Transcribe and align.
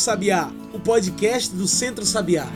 Sabiá, 0.00 0.50
o 0.72 0.80
podcast 0.80 1.54
do 1.54 1.68
Centro 1.68 2.06
Sabiá. 2.06 2.46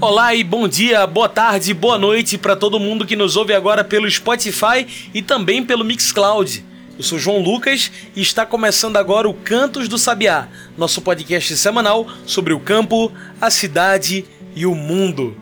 Olá 0.00 0.34
e 0.34 0.42
bom 0.42 0.66
dia, 0.66 1.06
boa 1.06 1.28
tarde, 1.28 1.72
boa 1.72 1.96
noite 1.96 2.36
para 2.36 2.56
todo 2.56 2.80
mundo 2.80 3.06
que 3.06 3.14
nos 3.14 3.36
ouve 3.36 3.54
agora 3.54 3.84
pelo 3.84 4.10
Spotify 4.10 4.84
e 5.14 5.22
também 5.22 5.64
pelo 5.64 5.84
Mixcloud. 5.84 6.64
Eu 7.00 7.04
sou 7.04 7.18
João 7.18 7.38
Lucas 7.38 7.90
e 8.14 8.20
está 8.20 8.44
começando 8.44 8.98
agora 8.98 9.26
o 9.26 9.32
Cantos 9.32 9.88
do 9.88 9.96
Sabiá, 9.96 10.48
nosso 10.76 11.00
podcast 11.00 11.56
semanal 11.56 12.06
sobre 12.26 12.52
o 12.52 12.60
campo, 12.60 13.10
a 13.40 13.48
cidade 13.48 14.26
e 14.54 14.66
o 14.66 14.74
mundo. 14.74 15.34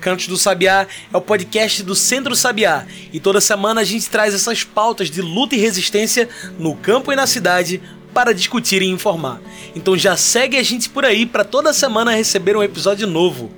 Cantos 0.00 0.26
do 0.26 0.36
Sabiá 0.36 0.84
é 1.14 1.16
o 1.16 1.20
podcast 1.20 1.84
do 1.84 1.94
Centro 1.94 2.34
Sabiá 2.34 2.88
e 3.12 3.20
toda 3.20 3.40
semana 3.40 3.82
a 3.82 3.84
gente 3.84 4.10
traz 4.10 4.34
essas 4.34 4.64
pautas 4.64 5.08
de 5.08 5.22
luta 5.22 5.54
e 5.54 5.60
resistência 5.60 6.28
no 6.58 6.74
campo 6.74 7.12
e 7.12 7.14
na 7.14 7.28
cidade 7.28 7.80
para 8.12 8.34
discutir 8.34 8.82
e 8.82 8.90
informar. 8.90 9.40
Então 9.76 9.96
já 9.96 10.16
segue 10.16 10.56
a 10.56 10.62
gente 10.64 10.90
por 10.90 11.04
aí 11.04 11.24
para 11.24 11.44
toda 11.44 11.72
semana 11.72 12.16
receber 12.16 12.56
um 12.56 12.64
episódio 12.64 13.06
novo. 13.06 13.52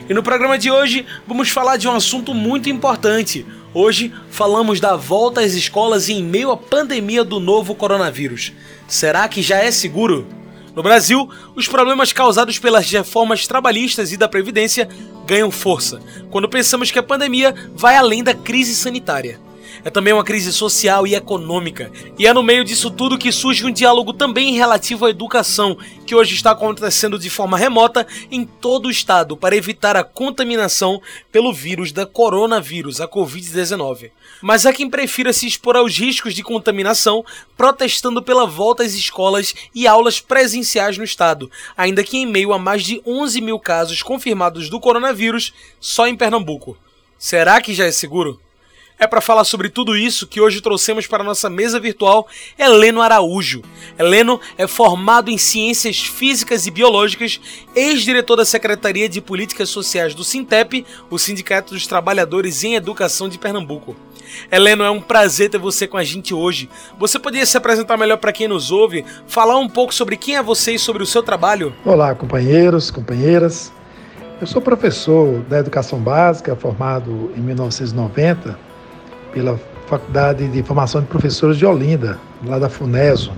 E 0.09 0.13
no 0.13 0.23
programa 0.23 0.57
de 0.57 0.71
hoje 0.71 1.05
vamos 1.27 1.49
falar 1.49 1.77
de 1.77 1.87
um 1.87 1.91
assunto 1.91 2.33
muito 2.33 2.69
importante. 2.69 3.45
Hoje 3.73 4.13
falamos 4.29 4.79
da 4.79 4.95
volta 4.95 5.41
às 5.41 5.53
escolas 5.53 6.09
em 6.09 6.23
meio 6.23 6.51
à 6.51 6.57
pandemia 6.57 7.23
do 7.23 7.39
novo 7.39 7.73
coronavírus. 7.73 8.51
Será 8.87 9.27
que 9.27 9.41
já 9.41 9.57
é 9.57 9.71
seguro? 9.71 10.27
No 10.75 10.81
Brasil, 10.81 11.29
os 11.55 11.67
problemas 11.67 12.11
causados 12.11 12.57
pelas 12.57 12.89
reformas 12.89 13.45
trabalhistas 13.45 14.11
e 14.11 14.17
da 14.17 14.27
Previdência 14.27 14.89
ganham 15.25 15.51
força. 15.51 16.01
Quando 16.31 16.49
pensamos 16.49 16.89
que 16.89 16.99
a 16.99 17.03
pandemia 17.03 17.53
vai 17.75 17.95
além 17.95 18.23
da 18.23 18.33
crise 18.33 18.75
sanitária 18.75 19.39
é 19.83 19.89
também 19.89 20.13
uma 20.13 20.23
crise 20.23 20.53
social 20.53 21.05
e 21.05 21.15
econômica. 21.15 21.91
E 22.17 22.25
é 22.25 22.33
no 22.33 22.41
meio 22.41 22.63
disso 22.63 22.89
tudo 22.89 23.17
que 23.17 23.31
surge 23.31 23.65
um 23.65 23.71
diálogo 23.71 24.13
também 24.13 24.53
relativo 24.53 25.05
à 25.05 25.09
educação, 25.09 25.77
que 26.05 26.15
hoje 26.15 26.35
está 26.35 26.51
acontecendo 26.51 27.19
de 27.19 27.29
forma 27.29 27.57
remota 27.57 28.07
em 28.31 28.45
todo 28.45 28.85
o 28.85 28.91
estado 28.91 29.35
para 29.35 29.55
evitar 29.55 29.95
a 29.95 30.03
contaminação 30.03 31.01
pelo 31.31 31.53
vírus 31.53 31.91
da 31.91 32.05
coronavírus, 32.05 33.01
a 33.01 33.07
Covid-19. 33.07 34.11
Mas 34.41 34.65
há 34.65 34.73
quem 34.73 34.89
prefira 34.89 35.33
se 35.33 35.47
expor 35.47 35.75
aos 35.75 35.97
riscos 35.97 36.33
de 36.33 36.43
contaminação, 36.43 37.25
protestando 37.57 38.21
pela 38.21 38.45
volta 38.45 38.83
às 38.83 38.93
escolas 38.93 39.53
e 39.73 39.87
aulas 39.87 40.19
presenciais 40.19 40.97
no 40.97 41.03
estado, 41.03 41.49
ainda 41.75 42.03
que 42.03 42.17
em 42.17 42.25
meio 42.25 42.53
a 42.53 42.59
mais 42.59 42.83
de 42.83 43.01
11 43.05 43.41
mil 43.41 43.59
casos 43.59 44.01
confirmados 44.01 44.69
do 44.69 44.79
coronavírus 44.79 45.53
só 45.79 46.07
em 46.07 46.15
Pernambuco. 46.15 46.77
Será 47.17 47.61
que 47.61 47.73
já 47.73 47.85
é 47.85 47.91
seguro? 47.91 48.39
É 48.99 49.07
para 49.07 49.21
falar 49.21 49.43
sobre 49.43 49.69
tudo 49.69 49.97
isso 49.97 50.27
que 50.27 50.39
hoje 50.39 50.61
trouxemos 50.61 51.07
para 51.07 51.23
nossa 51.23 51.49
mesa 51.49 51.79
virtual 51.79 52.27
Heleno 52.57 53.01
Araújo. 53.01 53.61
Heleno 53.97 54.39
é 54.57 54.67
formado 54.67 55.29
em 55.29 55.37
Ciências 55.37 55.99
Físicas 55.99 56.67
e 56.67 56.71
Biológicas, 56.71 57.41
ex-diretor 57.75 58.35
da 58.35 58.45
Secretaria 58.45 59.09
de 59.09 59.19
Políticas 59.19 59.69
Sociais 59.69 60.13
do 60.13 60.23
Sintep, 60.23 60.85
o 61.09 61.17
Sindicato 61.17 61.73
dos 61.73 61.87
Trabalhadores 61.87 62.63
em 62.63 62.75
Educação 62.75 63.27
de 63.27 63.39
Pernambuco. 63.39 63.95
Heleno, 64.51 64.83
é 64.83 64.89
um 64.89 65.01
prazer 65.01 65.49
ter 65.49 65.57
você 65.57 65.87
com 65.87 65.97
a 65.97 66.03
gente 66.03 66.33
hoje. 66.33 66.69
Você 66.97 67.17
poderia 67.17 67.45
se 67.45 67.57
apresentar 67.57 67.97
melhor 67.97 68.17
para 68.17 68.31
quem 68.31 68.47
nos 68.47 68.71
ouve, 68.71 69.03
falar 69.27 69.57
um 69.57 69.67
pouco 69.67 69.93
sobre 69.93 70.15
quem 70.15 70.37
é 70.37 70.43
você 70.43 70.73
e 70.73 70.79
sobre 70.79 71.01
o 71.01 71.05
seu 71.05 71.23
trabalho? 71.23 71.73
Olá, 71.83 72.13
companheiros, 72.13 72.91
companheiras. 72.91 73.71
Eu 74.39 74.47
sou 74.47 74.61
professor 74.61 75.41
da 75.41 75.59
Educação 75.59 75.99
Básica, 75.99 76.55
formado 76.55 77.31
em 77.35 77.41
1990 77.41 78.72
pela 79.33 79.59
Faculdade 79.87 80.47
de 80.47 80.63
Formação 80.63 81.01
de 81.01 81.07
Professores 81.07 81.57
de 81.57 81.65
Olinda, 81.65 82.19
lá 82.45 82.59
da 82.59 82.69
FUNESO. 82.69 83.33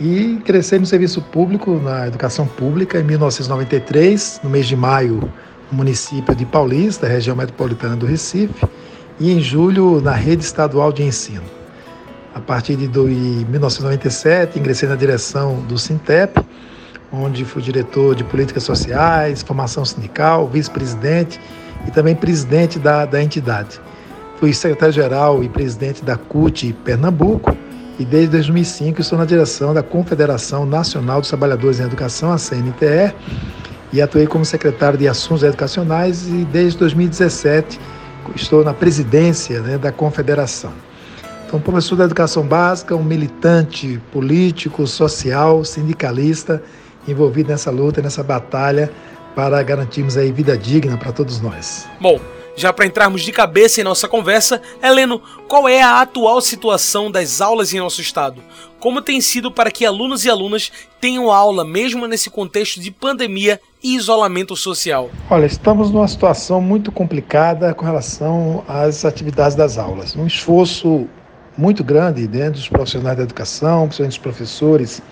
E 0.00 0.40
cresci 0.44 0.78
no 0.78 0.86
serviço 0.86 1.20
público, 1.20 1.80
na 1.82 2.06
educação 2.08 2.46
pública, 2.46 2.98
em 2.98 3.04
1993, 3.04 4.40
no 4.42 4.50
mês 4.50 4.66
de 4.66 4.74
maio, 4.74 5.30
no 5.70 5.76
município 5.76 6.34
de 6.34 6.44
Paulista, 6.44 7.06
região 7.06 7.36
metropolitana 7.36 7.96
do 7.96 8.06
Recife, 8.06 8.66
e 9.20 9.30
em 9.30 9.40
julho, 9.40 10.00
na 10.00 10.12
rede 10.12 10.42
estadual 10.42 10.92
de 10.92 11.02
ensino. 11.02 11.44
A 12.34 12.40
partir 12.40 12.74
de 12.74 12.88
1997, 12.88 14.58
ingressei 14.58 14.88
na 14.88 14.96
direção 14.96 15.60
do 15.68 15.78
Sintep, 15.78 16.40
onde 17.12 17.44
fui 17.44 17.62
diretor 17.62 18.16
de 18.16 18.24
políticas 18.24 18.64
sociais, 18.64 19.42
formação 19.42 19.84
sindical, 19.84 20.48
vice-presidente 20.48 21.40
e 21.86 21.92
também 21.92 22.16
presidente 22.16 22.78
da, 22.78 23.06
da 23.06 23.22
entidade. 23.22 23.80
Fui 24.44 24.52
secretário-geral 24.52 25.42
e 25.42 25.48
presidente 25.48 26.04
da 26.04 26.18
CUT 26.18 26.74
Pernambuco 26.84 27.56
e 27.98 28.04
desde 28.04 28.32
2005 28.32 29.00
estou 29.00 29.18
na 29.18 29.24
direção 29.24 29.72
da 29.72 29.82
Confederação 29.82 30.66
Nacional 30.66 31.20
dos 31.22 31.30
Trabalhadores 31.30 31.80
em 31.80 31.84
Educação, 31.84 32.30
a 32.30 32.36
CNTE, 32.36 33.14
e 33.90 34.02
atuei 34.02 34.26
como 34.26 34.44
secretário 34.44 34.98
de 34.98 35.08
Assuntos 35.08 35.44
Educacionais 35.44 36.28
e 36.28 36.44
desde 36.52 36.78
2017 36.78 37.80
estou 38.36 38.62
na 38.62 38.74
presidência 38.74 39.62
né, 39.62 39.78
da 39.78 39.90
Confederação. 39.90 40.74
Então, 41.46 41.58
professor 41.58 41.96
da 41.96 42.04
Educação 42.04 42.46
Básica, 42.46 42.94
um 42.94 43.02
militante 43.02 43.98
político, 44.12 44.86
social, 44.86 45.64
sindicalista, 45.64 46.62
envolvido 47.08 47.48
nessa 47.48 47.70
luta, 47.70 48.02
nessa 48.02 48.22
batalha 48.22 48.92
para 49.34 49.62
garantirmos 49.62 50.18
aí 50.18 50.30
vida 50.30 50.54
digna 50.54 50.98
para 50.98 51.12
todos 51.12 51.40
nós. 51.40 51.88
Bom, 51.98 52.20
já 52.56 52.72
para 52.72 52.86
entrarmos 52.86 53.22
de 53.22 53.32
cabeça 53.32 53.80
em 53.80 53.84
nossa 53.84 54.08
conversa, 54.08 54.60
Heleno, 54.82 55.20
qual 55.48 55.68
é 55.68 55.82
a 55.82 56.00
atual 56.00 56.40
situação 56.40 57.10
das 57.10 57.40
aulas 57.40 57.72
em 57.72 57.78
nosso 57.78 58.00
estado? 58.00 58.40
Como 58.78 59.00
tem 59.00 59.20
sido 59.20 59.50
para 59.50 59.70
que 59.70 59.86
alunos 59.86 60.24
e 60.24 60.30
alunas 60.30 60.70
tenham 61.00 61.30
aula 61.30 61.64
mesmo 61.64 62.06
nesse 62.06 62.28
contexto 62.28 62.80
de 62.80 62.90
pandemia 62.90 63.60
e 63.82 63.96
isolamento 63.96 64.54
social? 64.54 65.10
Olha, 65.30 65.46
estamos 65.46 65.90
numa 65.90 66.06
situação 66.06 66.60
muito 66.60 66.92
complicada 66.92 67.74
com 67.74 67.84
relação 67.84 68.62
às 68.68 69.04
atividades 69.04 69.56
das 69.56 69.78
aulas. 69.78 70.14
Um 70.14 70.26
esforço 70.26 71.08
muito 71.56 71.82
grande 71.82 72.26
dentro 72.26 72.52
dos 72.52 72.68
profissionais 72.68 73.16
da 73.16 73.22
educação, 73.22 73.86
principalmente 73.86 74.12
os 74.12 74.18
professores 74.18 75.02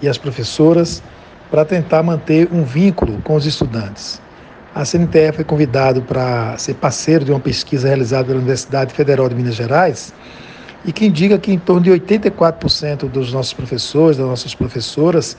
e 0.00 0.08
as 0.08 0.16
professoras, 0.16 1.02
para 1.50 1.64
tentar 1.64 2.02
manter 2.02 2.48
um 2.50 2.64
vínculo 2.64 3.20
com 3.22 3.34
os 3.34 3.44
estudantes. 3.44 4.22
A 4.74 4.86
CNTE 4.86 5.32
foi 5.34 5.44
convidado 5.44 6.00
para 6.00 6.56
ser 6.56 6.72
parceiro 6.74 7.26
de 7.26 7.30
uma 7.30 7.38
pesquisa 7.38 7.88
realizada 7.88 8.24
pela 8.24 8.38
Universidade 8.38 8.94
Federal 8.94 9.28
de 9.28 9.34
Minas 9.34 9.54
Gerais 9.54 10.14
e 10.82 10.90
que 10.90 11.04
indica 11.04 11.38
que 11.38 11.52
em 11.52 11.58
torno 11.58 11.82
de 11.82 11.90
84% 11.90 13.06
dos 13.10 13.34
nossos 13.34 13.52
professores, 13.52 14.16
das 14.16 14.26
nossas 14.26 14.54
professoras, 14.54 15.36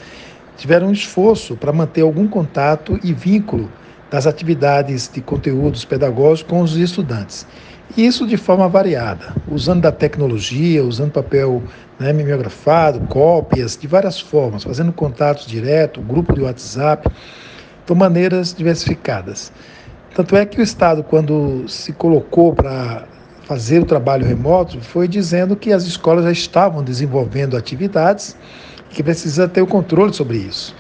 tiveram 0.56 0.90
um 0.90 0.92
esforço 0.92 1.56
para 1.56 1.74
manter 1.74 2.02
algum 2.02 2.28
contato 2.28 3.00
e 3.04 3.12
vínculo 3.12 3.72
das 4.12 4.28
atividades 4.28 5.10
de 5.12 5.20
conteúdos 5.20 5.84
pedagógicos 5.84 6.52
com 6.52 6.62
os 6.62 6.78
estudantes. 6.78 7.48
E 7.98 8.06
isso 8.06 8.28
de 8.28 8.38
forma 8.38 8.70
variada, 8.70 9.34
usando 9.52 9.82
da 9.82 9.92
tecnologia, 9.92 10.84
usando 10.84 11.12
papel 11.12 11.64
né, 12.00 12.14
mimeografado, 12.14 13.00
cópias, 13.08 13.76
de 13.76 13.88
várias 13.88 14.20
formas, 14.20 14.64
fazendo 14.64 14.94
contatos 14.94 15.48
direto, 15.48 16.02
grupo 16.02 16.34
de 16.34 16.42
WhatsApp 16.42 17.10
de 17.86 17.94
maneiras 17.96 18.54
diversificadas. 18.54 19.52
Tanto 20.16 20.36
é 20.36 20.46
que 20.46 20.60
o 20.60 20.64
Estado, 20.64 21.04
quando 21.04 21.68
se 21.68 21.92
colocou 21.92 22.54
para 22.54 23.06
fazer 23.46 23.80
o 23.80 23.86
trabalho 23.86 24.26
remoto, 24.26 24.80
foi 24.80 25.08
dizendo 25.08 25.56
que 25.56 25.74
as 25.74 25.84
escolas 25.84 26.24
já 26.24 26.32
estavam 26.32 26.84
desenvolvendo 26.84 27.58
atividades 27.58 28.38
e 28.92 28.94
que 28.96 29.04
precisa 29.04 29.48
ter 29.48 29.62
o 29.62 29.68
controle 29.68 30.14
sobre 30.14 30.38
isso. 30.38 30.76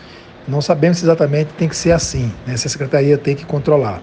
Não 0.47 0.61
sabemos 0.61 0.99
se 0.99 1.05
exatamente 1.05 1.53
tem 1.53 1.67
que 1.67 1.75
ser 1.75 1.91
assim, 1.91 2.31
né? 2.45 2.55
se 2.57 2.67
a 2.67 2.69
secretaria 2.69 3.17
tem 3.17 3.35
que 3.35 3.45
controlar. 3.45 4.01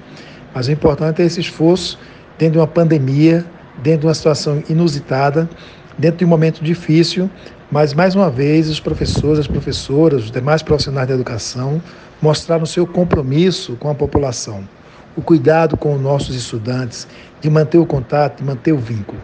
Mas 0.54 0.68
o 0.68 0.72
importante 0.72 1.22
é 1.22 1.24
esse 1.24 1.40
esforço 1.40 1.98
dentro 2.38 2.54
de 2.54 2.58
uma 2.58 2.66
pandemia, 2.66 3.44
dentro 3.82 4.00
de 4.00 4.06
uma 4.06 4.14
situação 4.14 4.62
inusitada, 4.68 5.48
dentro 5.96 6.18
de 6.18 6.24
um 6.24 6.28
momento 6.28 6.62
difícil, 6.62 7.30
mas 7.70 7.94
mais 7.94 8.14
uma 8.14 8.30
vez 8.30 8.68
os 8.68 8.80
professores, 8.80 9.38
as 9.38 9.46
professoras, 9.46 10.24
os 10.24 10.30
demais 10.30 10.62
profissionais 10.62 11.06
da 11.06 11.14
educação 11.14 11.80
mostraram 12.20 12.66
seu 12.66 12.86
compromisso 12.86 13.76
com 13.76 13.88
a 13.88 13.94
população, 13.94 14.68
o 15.16 15.22
cuidado 15.22 15.76
com 15.76 15.94
os 15.94 16.00
nossos 16.00 16.36
estudantes, 16.36 17.08
de 17.40 17.48
manter 17.48 17.78
o 17.78 17.86
contato, 17.86 18.38
de 18.38 18.44
manter 18.44 18.72
o 18.72 18.78
vínculo. 18.78 19.20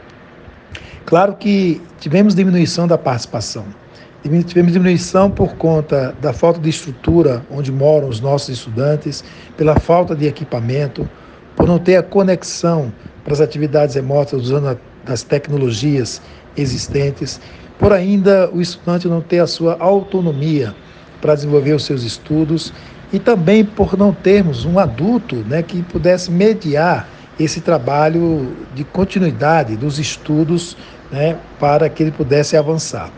Claro 1.05 1.37
que 1.37 1.81
tivemos 2.01 2.35
diminuição 2.35 2.89
da 2.89 2.99
participação. 2.99 3.65
Tivemos 4.23 4.73
diminuição 4.73 5.31
por 5.31 5.55
conta 5.55 6.17
da 6.21 6.33
falta 6.33 6.59
de 6.59 6.69
estrutura 6.69 7.47
onde 7.49 7.71
moram 7.71 8.09
os 8.09 8.19
nossos 8.19 8.49
estudantes, 8.49 9.23
pela 9.57 9.79
falta 9.79 10.17
de 10.17 10.27
equipamento, 10.27 11.09
por 11.55 11.69
não 11.69 11.79
ter 11.79 11.97
a 11.97 12.03
conexão 12.03 12.93
para 13.23 13.33
as 13.33 13.41
atividades 13.41 13.95
remotas 13.95 14.43
usando 14.43 14.77
as 15.07 15.23
tecnologias 15.23 16.21
existentes, 16.57 17.41
por 17.79 17.93
ainda 17.93 18.51
o 18.53 18.61
estudante 18.61 19.07
não 19.07 19.21
ter 19.21 19.39
a 19.39 19.47
sua 19.47 19.77
autonomia 19.79 20.75
para 21.21 21.35
desenvolver 21.35 21.73
os 21.73 21.85
seus 21.85 22.03
estudos 22.03 22.73
e 23.13 23.19
também 23.19 23.65
por 23.65 23.97
não 23.97 24.13
termos 24.13 24.65
um 24.65 24.79
adulto 24.79 25.37
né, 25.37 25.63
que 25.63 25.83
pudesse 25.83 26.31
mediar 26.31 27.09
esse 27.39 27.61
trabalho 27.61 28.57
de 28.75 28.85
continuidade 28.85 29.77
dos 29.77 29.99
estudos 29.99 30.77
né, 31.11 31.37
para 31.59 31.89
que 31.89 32.03
ele 32.03 32.11
pudesse 32.11 32.57
avançar. 32.57 33.11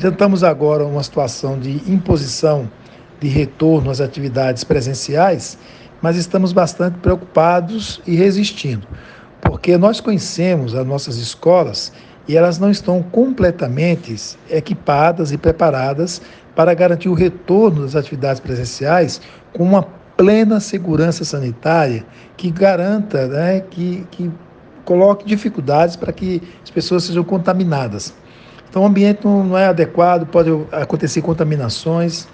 Tentamos 0.00 0.44
agora 0.44 0.84
uma 0.84 1.02
situação 1.02 1.58
de 1.58 1.82
imposição 1.90 2.70
de 3.20 3.28
retorno 3.28 3.90
às 3.90 4.00
atividades 4.00 4.64
presenciais, 4.64 5.58
mas 6.00 6.16
estamos 6.16 6.52
bastante 6.52 6.98
preocupados 6.98 8.00
e 8.06 8.14
resistindo, 8.14 8.86
porque 9.40 9.76
nós 9.76 10.00
conhecemos 10.00 10.74
as 10.74 10.86
nossas 10.86 11.16
escolas 11.16 11.92
e 12.28 12.36
elas 12.36 12.58
não 12.58 12.70
estão 12.70 13.02
completamente 13.02 14.16
equipadas 14.48 15.32
e 15.32 15.36
preparadas 15.36 16.22
para 16.54 16.74
garantir 16.74 17.08
o 17.08 17.14
retorno 17.14 17.82
das 17.82 17.96
atividades 17.96 18.40
presenciais 18.40 19.20
com 19.52 19.64
uma 19.64 19.82
plena 20.16 20.60
segurança 20.60 21.24
sanitária 21.24 22.04
que 22.36 22.50
garanta, 22.50 23.26
né, 23.26 23.60
que, 23.60 24.06
que 24.10 24.30
coloque 24.84 25.26
dificuldades 25.26 25.96
para 25.96 26.12
que 26.12 26.42
as 26.62 26.70
pessoas 26.70 27.04
sejam 27.04 27.24
contaminadas. 27.24 28.14
Então, 28.68 28.82
o 28.82 28.86
ambiente 28.86 29.24
não, 29.24 29.56
é 29.56 29.66
adequado, 29.66 30.26
pode 30.26 30.50
acontecer 30.72 31.22
contaminações, 31.22 32.26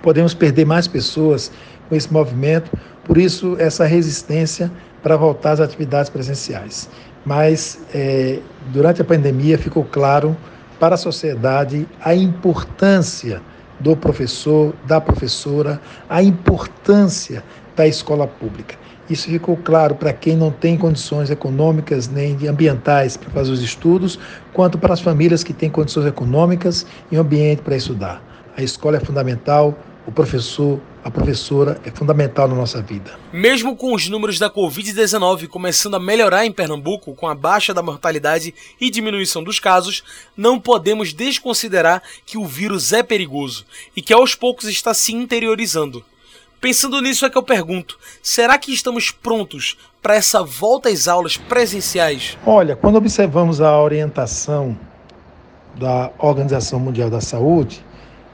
podemos 0.00 0.32
perder 0.32 0.64
mais 0.64 0.86
pessoas 0.86 1.50
com 1.88 1.94
esse 1.94 2.12
movimento, 2.12 2.70
por 3.04 3.18
isso, 3.18 3.56
essa 3.58 3.84
resistência 3.84 4.70
para 5.02 5.16
voltar 5.16 5.52
às 5.52 5.60
atividades 5.60 6.08
presenciais. 6.08 6.88
Mas, 7.24 7.80
é, 7.92 8.38
durante 8.72 9.02
a 9.02 9.04
pandemia, 9.04 9.58
ficou 9.58 9.84
claro 9.84 10.36
para 10.78 10.94
a 10.94 10.98
sociedade 10.98 11.86
a 12.00 12.14
importância 12.14 13.40
do 13.82 13.96
professor, 13.96 14.74
da 14.86 15.00
professora, 15.00 15.80
a 16.08 16.22
importância 16.22 17.42
da 17.74 17.86
escola 17.86 18.26
pública. 18.26 18.76
Isso 19.10 19.28
ficou 19.28 19.56
claro 19.56 19.94
para 19.94 20.12
quem 20.12 20.36
não 20.36 20.50
tem 20.50 20.78
condições 20.78 21.28
econômicas 21.28 22.08
nem 22.08 22.46
ambientais 22.46 23.16
para 23.16 23.28
fazer 23.30 23.50
os 23.50 23.62
estudos, 23.62 24.18
quanto 24.52 24.78
para 24.78 24.94
as 24.94 25.00
famílias 25.00 25.42
que 25.42 25.52
têm 25.52 25.68
condições 25.68 26.06
econômicas 26.06 26.86
e 27.10 27.16
ambiente 27.16 27.62
para 27.62 27.76
estudar. 27.76 28.22
A 28.56 28.62
escola 28.62 28.98
é 28.98 29.00
fundamental, 29.00 29.76
o 30.06 30.12
professor, 30.12 30.78
a 31.04 31.10
professora 31.10 31.80
é 31.84 31.90
fundamental 31.90 32.46
na 32.46 32.54
nossa 32.54 32.80
vida. 32.80 33.18
Mesmo 33.32 33.76
com 33.76 33.94
os 33.94 34.08
números 34.08 34.38
da 34.38 34.48
Covid-19 34.48 35.48
começando 35.48 35.96
a 35.96 36.00
melhorar 36.00 36.46
em 36.46 36.52
Pernambuco, 36.52 37.14
com 37.14 37.26
a 37.26 37.34
baixa 37.34 37.74
da 37.74 37.82
mortalidade 37.82 38.54
e 38.80 38.90
diminuição 38.90 39.42
dos 39.42 39.58
casos, 39.58 40.04
não 40.36 40.60
podemos 40.60 41.12
desconsiderar 41.12 42.02
que 42.24 42.38
o 42.38 42.46
vírus 42.46 42.92
é 42.92 43.02
perigoso 43.02 43.64
e 43.96 44.02
que 44.02 44.12
aos 44.12 44.34
poucos 44.34 44.66
está 44.68 44.94
se 44.94 45.12
interiorizando. 45.12 46.04
Pensando 46.60 47.00
nisso 47.00 47.26
é 47.26 47.30
que 47.30 47.36
eu 47.36 47.42
pergunto: 47.42 47.98
será 48.22 48.56
que 48.56 48.72
estamos 48.72 49.10
prontos 49.10 49.76
para 50.00 50.14
essa 50.14 50.44
volta 50.44 50.88
às 50.88 51.08
aulas 51.08 51.36
presenciais? 51.36 52.38
Olha, 52.46 52.76
quando 52.76 52.96
observamos 52.96 53.60
a 53.60 53.80
orientação 53.80 54.78
da 55.74 56.12
Organização 56.18 56.78
Mundial 56.78 57.10
da 57.10 57.20
Saúde, 57.20 57.84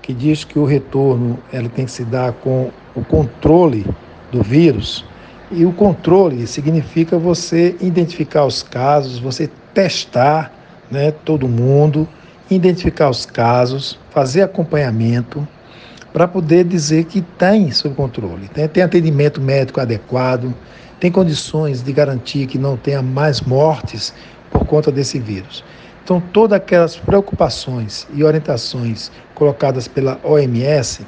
que 0.09 0.15
diz 0.15 0.43
que 0.43 0.59
o 0.59 0.65
retorno 0.65 1.39
ela 1.53 1.69
tem 1.69 1.85
que 1.85 1.91
se 1.91 2.03
dar 2.03 2.33
com 2.33 2.71
o 2.97 3.05
controle 3.05 3.85
do 4.33 4.43
vírus, 4.43 5.05
e 5.51 5.67
o 5.67 5.73
controle 5.73 6.47
significa 6.47 7.19
você 7.19 7.77
identificar 7.79 8.47
os 8.47 8.63
casos, 8.63 9.19
você 9.19 9.51
testar 9.75 10.51
né, 10.91 11.11
todo 11.11 11.47
mundo, 11.47 12.09
identificar 12.51 13.11
os 13.11 13.27
casos, 13.27 13.99
fazer 14.09 14.41
acompanhamento 14.41 15.47
para 16.11 16.27
poder 16.27 16.65
dizer 16.65 17.05
que 17.05 17.21
tem 17.21 17.71
sob 17.71 17.95
controle, 17.95 18.49
tem, 18.49 18.67
tem 18.67 18.83
atendimento 18.83 19.43
médico 19.43 19.79
adequado, 19.79 20.55
tem 20.99 21.13
condições 21.13 21.83
de 21.83 21.93
garantir 21.93 22.47
que 22.47 22.57
não 22.57 22.79
tenha 22.79 23.03
mais 23.03 23.43
mortes 23.43 24.15
por 24.51 24.65
conta 24.65 24.91
desse 24.91 25.19
vírus. 25.19 25.63
Então, 26.09 26.23
todas 26.33 26.57
aquelas 26.57 26.97
preocupações 26.97 28.09
e 28.15 28.25
orientações 28.25 29.11
colocadas 29.35 29.87
pela 29.87 30.19
OMS, 30.25 31.07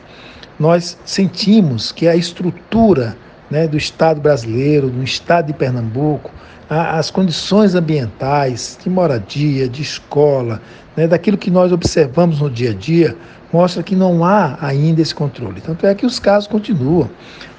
nós 0.59 0.99
sentimos 1.07 1.91
que 1.91 2.07
a 2.07 2.15
estrutura 2.15 3.17
né, 3.51 3.67
do 3.67 3.79
Estado 3.79 4.21
brasileiro, 4.21 4.91
do 4.91 5.03
Estado 5.03 5.47
de 5.47 5.55
Pernambuco, 5.55 6.31
a, 6.69 6.99
as 6.99 7.11
condições 7.11 7.75
ambientais, 7.75 8.79
de 8.85 8.91
moradia, 8.91 9.67
de 9.71 9.81
escola, 9.81 10.61
né, 10.95 11.09
daquilo 11.09 11.39
que 11.39 11.51
nós 11.51 11.73
observamos 11.73 12.39
no 12.39 12.51
dia 12.51 12.73
a 12.73 12.75
dia, 12.75 13.17
mostra 13.51 13.83
que 13.83 13.97
não 13.97 14.23
há 14.23 14.59
ainda 14.61 15.01
esse 15.01 15.15
controle. 15.15 15.63
Tanto 15.63 15.87
é 15.87 15.95
que 15.95 16.05
os 16.05 16.19
casos 16.19 16.47
continuam. 16.47 17.09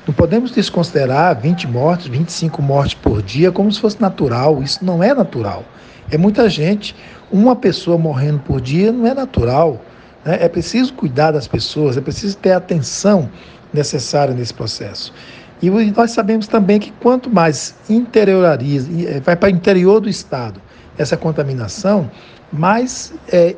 Não 0.06 0.14
podemos 0.14 0.52
desconsiderar 0.52 1.42
20 1.42 1.68
mortes, 1.68 2.06
25 2.06 2.62
mortes 2.62 2.94
por 2.94 3.20
dia 3.24 3.52
como 3.52 3.72
se 3.72 3.80
fosse 3.80 4.00
natural. 4.00 4.62
Isso 4.62 4.86
não 4.86 5.02
é 5.02 5.12
natural. 5.12 5.66
É 6.12 6.20
muita 6.20 6.48
gente. 6.48 6.96
Uma 7.32 7.56
pessoa 7.56 7.98
morrendo 7.98 8.40
por 8.40 8.60
dia 8.60 8.92
não 8.92 9.08
é 9.08 9.14
natural. 9.14 9.82
Né? 10.26 10.38
É 10.42 10.50
preciso 10.50 10.94
cuidar 10.94 11.32
das 11.32 11.48
pessoas, 11.48 11.98
é 11.98 12.02
preciso 12.02 12.38
ter 12.38 12.52
a 12.52 12.58
atenção 12.58 13.30
necessária 13.74 14.34
nesse 14.34 14.54
processo. 14.54 15.14
E 15.62 15.70
nós 15.70 16.12
sabemos 16.12 16.48
também 16.48 16.80
que 16.80 16.92
quanto 17.00 17.30
mais 17.30 17.76
interioriza, 17.90 18.90
eh, 19.08 19.20
vai 19.20 19.36
para 19.36 19.48
o 19.48 19.52
interior 19.52 20.00
do 20.00 20.10
Estado 20.10 20.60
essa 20.98 21.16
contaminação, 21.16 22.10
mais 22.52 23.14
é, 23.32 23.56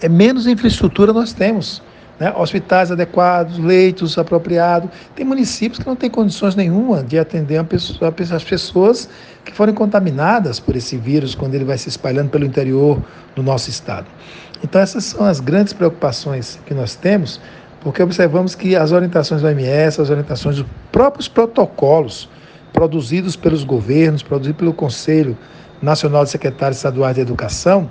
é 0.00 0.08
menos 0.08 0.46
infraestrutura 0.46 1.12
nós 1.12 1.32
temos. 1.32 1.82
Né? 2.22 2.32
Hospitais 2.36 2.92
adequados, 2.92 3.58
leitos 3.58 4.16
apropriados. 4.16 4.88
Tem 5.16 5.26
municípios 5.26 5.80
que 5.80 5.86
não 5.88 5.96
têm 5.96 6.08
condições 6.08 6.54
nenhuma 6.54 7.02
de 7.02 7.18
atender 7.18 7.60
pessoa, 7.64 8.14
as 8.32 8.44
pessoas 8.44 9.08
que 9.44 9.52
foram 9.52 9.72
contaminadas 9.74 10.60
por 10.60 10.76
esse 10.76 10.96
vírus 10.96 11.34
quando 11.34 11.56
ele 11.56 11.64
vai 11.64 11.76
se 11.76 11.88
espalhando 11.88 12.30
pelo 12.30 12.44
interior 12.44 13.02
do 13.34 13.42
nosso 13.42 13.70
estado. 13.70 14.06
Então, 14.62 14.80
essas 14.80 15.02
são 15.06 15.26
as 15.26 15.40
grandes 15.40 15.72
preocupações 15.72 16.60
que 16.64 16.72
nós 16.72 16.94
temos, 16.94 17.40
porque 17.80 18.00
observamos 18.00 18.54
que 18.54 18.76
as 18.76 18.92
orientações 18.92 19.40
do 19.40 19.48
OMS, 19.48 20.00
as 20.00 20.08
orientações 20.08 20.58
dos 20.58 20.66
próprios 20.92 21.26
protocolos 21.26 22.28
produzidos 22.72 23.34
pelos 23.34 23.64
governos, 23.64 24.22
produzidos 24.22 24.60
pelo 24.60 24.72
Conselho 24.72 25.36
Nacional 25.82 26.22
de 26.22 26.30
Secretários 26.30 26.76
Estaduais 26.76 27.16
de 27.16 27.20
Educação, 27.20 27.90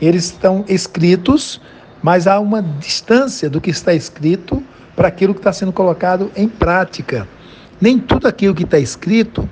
eles 0.00 0.26
estão 0.26 0.64
escritos, 0.68 1.60
mas 2.04 2.26
há 2.26 2.38
uma 2.38 2.60
distância 2.60 3.48
do 3.48 3.62
que 3.62 3.70
está 3.70 3.94
escrito 3.94 4.62
para 4.94 5.08
aquilo 5.08 5.32
que 5.32 5.40
está 5.40 5.54
sendo 5.54 5.72
colocado 5.72 6.30
em 6.36 6.46
prática. 6.46 7.26
Nem 7.80 7.98
tudo 7.98 8.28
aquilo 8.28 8.54
que 8.54 8.64
está 8.64 8.78
escrito 8.78 9.48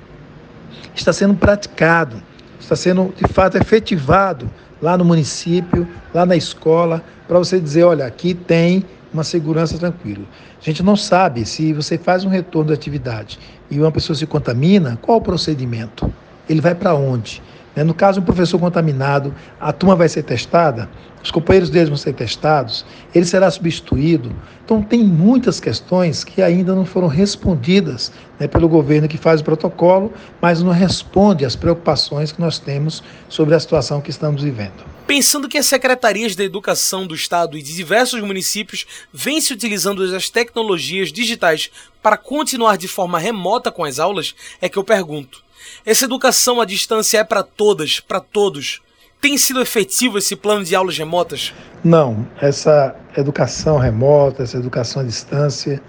está 0.93 1.11
sendo 1.11 1.33
praticado, 1.33 2.21
está 2.59 2.75
sendo 2.75 3.11
de 3.17 3.27
fato 3.33 3.57
efetivado 3.57 4.47
lá 4.79 4.95
no 4.95 5.03
município, 5.03 5.87
lá 6.13 6.27
na 6.27 6.35
escola, 6.35 7.03
para 7.27 7.39
você 7.39 7.59
dizer, 7.59 7.85
olha, 7.85 8.05
aqui 8.05 8.35
tem 8.35 8.85
uma 9.11 9.23
segurança 9.23 9.75
tranquila. 9.79 10.23
A 10.61 10.63
gente 10.63 10.83
não 10.83 10.95
sabe 10.95 11.45
se 11.45 11.73
você 11.73 11.97
faz 11.97 12.23
um 12.23 12.29
retorno 12.29 12.67
da 12.67 12.75
atividade 12.75 13.39
e 13.71 13.79
uma 13.79 13.91
pessoa 13.91 14.15
se 14.15 14.27
contamina, 14.27 14.95
qual 15.01 15.17
o 15.17 15.21
procedimento? 15.21 16.13
Ele 16.47 16.61
vai 16.61 16.75
para 16.75 16.93
onde? 16.93 17.41
Né? 17.75 17.83
No 17.83 17.93
caso, 17.93 18.21
um 18.21 18.23
professor 18.23 18.59
contaminado, 18.59 19.33
a 19.59 19.71
turma 19.71 19.95
vai 19.95 20.09
ser 20.09 20.23
testada, 20.23 20.89
os 21.23 21.31
companheiros 21.31 21.69
deles 21.69 21.89
vão 21.89 21.97
ser 21.97 22.13
testados, 22.13 22.85
ele 23.15 23.25
será 23.25 23.49
substituído. 23.49 24.35
Então, 24.63 24.81
tem 24.81 25.03
muitas 25.03 25.59
questões 25.59 26.23
que 26.23 26.41
ainda 26.41 26.75
não 26.75 26.85
foram 26.85 27.07
respondidas 27.07 28.11
né, 28.39 28.47
pelo 28.47 28.67
governo 28.67 29.07
que 29.07 29.17
faz 29.17 29.41
o 29.41 29.43
protocolo, 29.43 30.11
mas 30.41 30.61
não 30.61 30.71
responde 30.71 31.45
às 31.45 31.55
preocupações 31.55 32.31
que 32.31 32.41
nós 32.41 32.59
temos 32.59 33.01
sobre 33.29 33.55
a 33.55 33.59
situação 33.59 34.01
que 34.01 34.09
estamos 34.09 34.43
vivendo. 34.43 34.93
Pensando 35.05 35.49
que 35.49 35.57
as 35.57 35.65
secretarias 35.65 36.35
da 36.35 36.45
educação 36.45 37.05
do 37.05 37.13
estado 37.13 37.57
e 37.57 37.61
de 37.61 37.75
diversos 37.75 38.21
municípios 38.21 38.85
vêm 39.11 39.41
se 39.41 39.51
utilizando 39.51 40.01
as 40.15 40.29
tecnologias 40.29 41.11
digitais 41.11 41.69
para 42.01 42.15
continuar 42.15 42.77
de 42.77 42.87
forma 42.87 43.19
remota 43.19 43.69
com 43.69 43.83
as 43.83 43.99
aulas, 43.99 44.33
é 44.61 44.69
que 44.69 44.77
eu 44.77 44.83
pergunto: 44.83 45.42
essa 45.85 46.05
educação 46.05 46.61
à 46.61 46.65
distância 46.65 47.19
é 47.19 47.23
para 47.23 47.43
todas, 47.43 47.99
para 47.99 48.19
todos. 48.19 48.81
Tem 49.21 49.37
sido 49.37 49.61
efetivo 49.61 50.17
esse 50.17 50.35
plano 50.35 50.65
de 50.65 50.75
aulas 50.75 50.97
remotas? 50.97 51.53
Não, 51.83 52.27
essa 52.41 52.95
educação 53.15 53.77
remota, 53.77 54.43
essa 54.43 54.57
educação 54.57 55.01
à 55.01 55.05
distância 55.05 55.81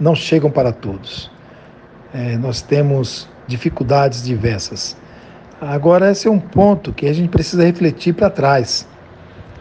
não 0.00 0.14
chegam 0.14 0.50
para 0.50 0.72
todos. 0.72 1.30
É, 2.14 2.36
nós 2.38 2.62
temos 2.62 3.28
dificuldades 3.46 4.22
diversas. 4.22 4.96
Agora, 5.60 6.10
esse 6.10 6.28
é 6.28 6.30
um 6.30 6.38
ponto 6.38 6.92
que 6.92 7.06
a 7.06 7.12
gente 7.12 7.28
precisa 7.28 7.64
refletir 7.64 8.14
para 8.14 8.30
trás. 8.30 8.86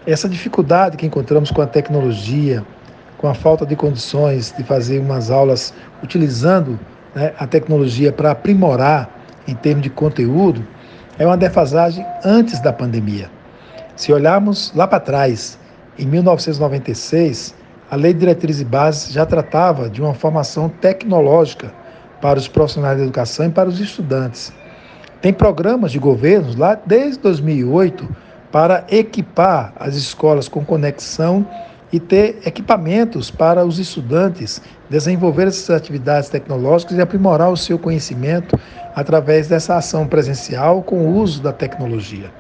Essa 0.06 0.30
dificuldade 0.30 0.96
que 0.96 1.06
encontramos 1.06 1.52
com 1.52 1.62
a 1.62 1.68
tecnologia, 1.68 2.66
com 3.18 3.28
a 3.28 3.34
falta 3.34 3.66
de 3.66 3.76
condições 3.76 4.54
de 4.56 4.64
fazer 4.64 5.00
umas 5.00 5.32
aulas 5.32 5.74
utilizando 6.04 6.80
né, 7.16 7.34
a 7.38 7.48
tecnologia 7.48 8.12
para 8.12 8.32
aprimorar 8.32 9.17
em 9.48 9.56
termos 9.56 9.84
de 9.84 9.90
conteúdo, 9.90 10.66
é 11.18 11.26
uma 11.26 11.38
defasagem 11.38 12.06
antes 12.24 12.60
da 12.60 12.72
pandemia. 12.72 13.30
Se 13.96 14.14
olharmos 14.14 14.72
lá 14.76 14.88
para 14.88 15.00
trás, 15.00 15.58
em 15.98 16.06
1996, 16.06 17.56
a 17.90 17.96
Lei 17.96 18.14
de 18.14 18.20
Diretrizes 18.20 18.62
e 18.62 18.66
Bases 18.66 19.12
já 19.12 19.26
tratava 19.26 19.90
de 19.90 20.02
uma 20.02 20.14
formação 20.14 20.70
tecnológica 20.70 21.74
para 22.22 22.38
os 22.38 22.48
profissionais 22.48 22.98
da 22.98 23.04
educação 23.04 23.48
e 23.48 23.50
para 23.50 23.70
os 23.70 23.80
estudantes. 23.80 24.54
Tem 25.22 25.34
programas 25.34 25.92
de 25.92 26.00
governos 26.00 26.56
lá 26.56 26.78
desde 26.86 27.20
2008 27.20 28.08
para 28.52 28.86
equipar 28.90 29.74
as 29.80 29.96
escolas 29.96 30.48
com 30.48 30.64
conexão 30.64 31.46
e 31.92 32.00
ter 32.00 32.40
equipamentos 32.46 33.32
para 33.32 33.66
os 33.66 33.80
estudantes 33.80 34.62
desenvolver 34.90 35.48
essas 35.48 35.70
atividades 35.70 36.30
tecnológicas 36.30 36.98
e 36.98 37.02
aprimorar 37.02 37.52
o 37.52 37.58
seu 37.58 37.80
conhecimento 37.80 38.60
através 38.96 39.48
dessa 39.48 39.76
ação 39.76 40.08
presencial 40.08 40.82
com 40.82 40.98
o 40.98 41.16
uso 41.18 41.42
da 41.42 41.54
tecnologia. 41.54 42.32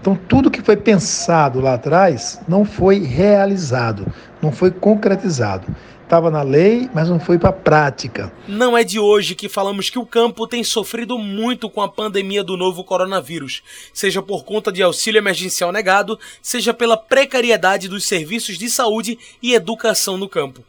Então, 0.00 0.18
tudo 0.28 0.50
que 0.50 0.62
foi 0.62 0.76
pensado 0.76 1.60
lá 1.60 1.74
atrás 1.74 2.40
não 2.48 2.64
foi 2.64 3.00
realizado, 3.00 4.06
não 4.40 4.50
foi 4.50 4.70
concretizado 4.70 5.66
estava 6.10 6.28
na 6.28 6.42
lei, 6.42 6.90
mas 6.92 7.08
não 7.08 7.20
foi 7.20 7.38
para 7.38 7.50
a 7.50 7.52
prática. 7.52 8.32
Não 8.48 8.76
é 8.76 8.82
de 8.82 8.98
hoje 8.98 9.36
que 9.36 9.48
falamos 9.48 9.88
que 9.88 9.98
o 9.98 10.04
campo 10.04 10.44
tem 10.44 10.64
sofrido 10.64 11.16
muito 11.16 11.70
com 11.70 11.80
a 11.80 11.88
pandemia 11.88 12.42
do 12.42 12.56
novo 12.56 12.82
coronavírus, 12.82 13.62
seja 13.94 14.20
por 14.20 14.44
conta 14.44 14.72
de 14.72 14.82
auxílio 14.82 15.20
emergencial 15.20 15.70
negado, 15.70 16.18
seja 16.42 16.74
pela 16.74 16.96
precariedade 16.96 17.88
dos 17.88 18.04
serviços 18.04 18.58
de 18.58 18.68
saúde 18.68 19.16
e 19.40 19.54
educação 19.54 20.16
no 20.16 20.28
campo. 20.28 20.64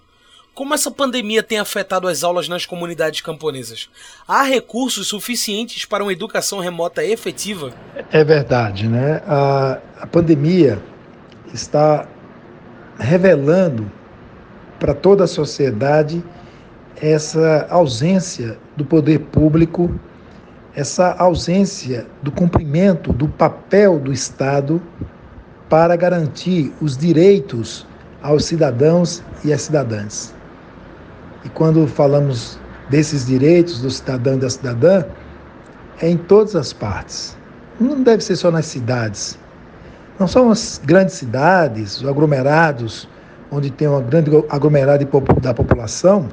Como 0.61 0.75
essa 0.75 0.91
pandemia 0.91 1.41
tem 1.41 1.57
afetado 1.57 2.07
as 2.07 2.23
aulas 2.23 2.47
nas 2.47 2.67
comunidades 2.67 3.19
camponesas? 3.19 3.89
Há 4.27 4.43
recursos 4.43 5.07
suficientes 5.07 5.85
para 5.85 6.03
uma 6.03 6.13
educação 6.13 6.59
remota 6.59 7.03
efetiva? 7.03 7.73
É 8.11 8.23
verdade, 8.23 8.87
né? 8.87 9.23
A, 9.25 9.79
a 10.01 10.05
pandemia 10.05 10.79
está 11.51 12.07
revelando 12.99 13.91
para 14.79 14.93
toda 14.93 15.23
a 15.23 15.27
sociedade 15.27 16.23
essa 16.95 17.65
ausência 17.67 18.59
do 18.77 18.85
poder 18.85 19.17
público, 19.17 19.99
essa 20.75 21.13
ausência 21.13 22.05
do 22.21 22.31
cumprimento 22.31 23.11
do 23.11 23.27
papel 23.27 23.97
do 23.97 24.13
Estado 24.13 24.79
para 25.67 25.95
garantir 25.95 26.71
os 26.79 26.95
direitos 26.95 27.87
aos 28.21 28.45
cidadãos 28.45 29.23
e 29.43 29.51
às 29.51 29.63
cidadãs. 29.63 30.39
E 31.43 31.49
quando 31.49 31.87
falamos 31.87 32.59
desses 32.89 33.25
direitos 33.25 33.81
do 33.81 33.89
cidadão 33.89 34.35
e 34.35 34.39
da 34.39 34.49
cidadã, 34.49 35.05
é 36.01 36.09
em 36.09 36.17
todas 36.17 36.55
as 36.55 36.73
partes. 36.73 37.37
Não 37.79 38.03
deve 38.03 38.23
ser 38.23 38.35
só 38.35 38.51
nas 38.51 38.65
cidades. 38.65 39.39
Não 40.19 40.27
são 40.27 40.51
as 40.51 40.79
grandes 40.83 41.15
cidades, 41.15 42.01
os 42.01 42.07
aglomerados, 42.07 43.07
onde 43.51 43.71
tem 43.71 43.87
uma 43.87 44.01
grande 44.01 44.31
aglomerado 44.49 45.05
da 45.41 45.53
população, 45.53 46.29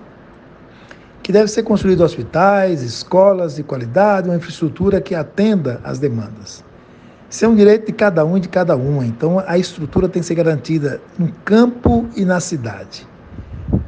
que 1.22 1.32
deve 1.32 1.48
ser 1.48 1.62
construído 1.62 2.02
hospitais, 2.02 2.82
escolas 2.82 3.56
de 3.56 3.62
qualidade, 3.62 4.28
uma 4.28 4.36
infraestrutura 4.36 5.00
que 5.00 5.14
atenda 5.14 5.80
às 5.84 5.98
demandas. 5.98 6.64
Isso 7.28 7.44
é 7.44 7.48
um 7.48 7.54
direito 7.54 7.86
de 7.86 7.92
cada 7.92 8.24
um 8.24 8.38
e 8.38 8.40
de 8.40 8.48
cada 8.48 8.74
uma. 8.76 9.04
Então, 9.04 9.42
a 9.46 9.58
estrutura 9.58 10.08
tem 10.08 10.22
que 10.22 10.26
ser 10.26 10.34
garantida 10.34 11.00
no 11.18 11.30
campo 11.44 12.06
e 12.16 12.24
na 12.24 12.40
cidade, 12.40 13.06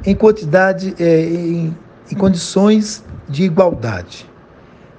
em 0.05 0.15
quantidade, 0.15 0.95
é, 0.99 1.23
em, 1.23 1.77
em 2.11 2.15
condições 2.15 3.05
de 3.29 3.45
igualdade. 3.45 4.29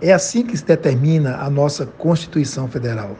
É 0.01 0.13
assim 0.13 0.43
que 0.43 0.57
se 0.57 0.65
determina 0.65 1.37
a 1.37 1.49
nossa 1.49 1.85
Constituição 1.85 2.67
Federal. 2.67 3.15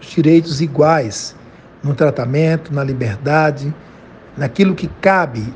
Os 0.00 0.08
direitos 0.08 0.60
iguais 0.60 1.34
no 1.82 1.94
tratamento, 1.94 2.72
na 2.72 2.82
liberdade, 2.82 3.74
naquilo 4.36 4.74
que 4.74 4.88
cabe 5.00 5.52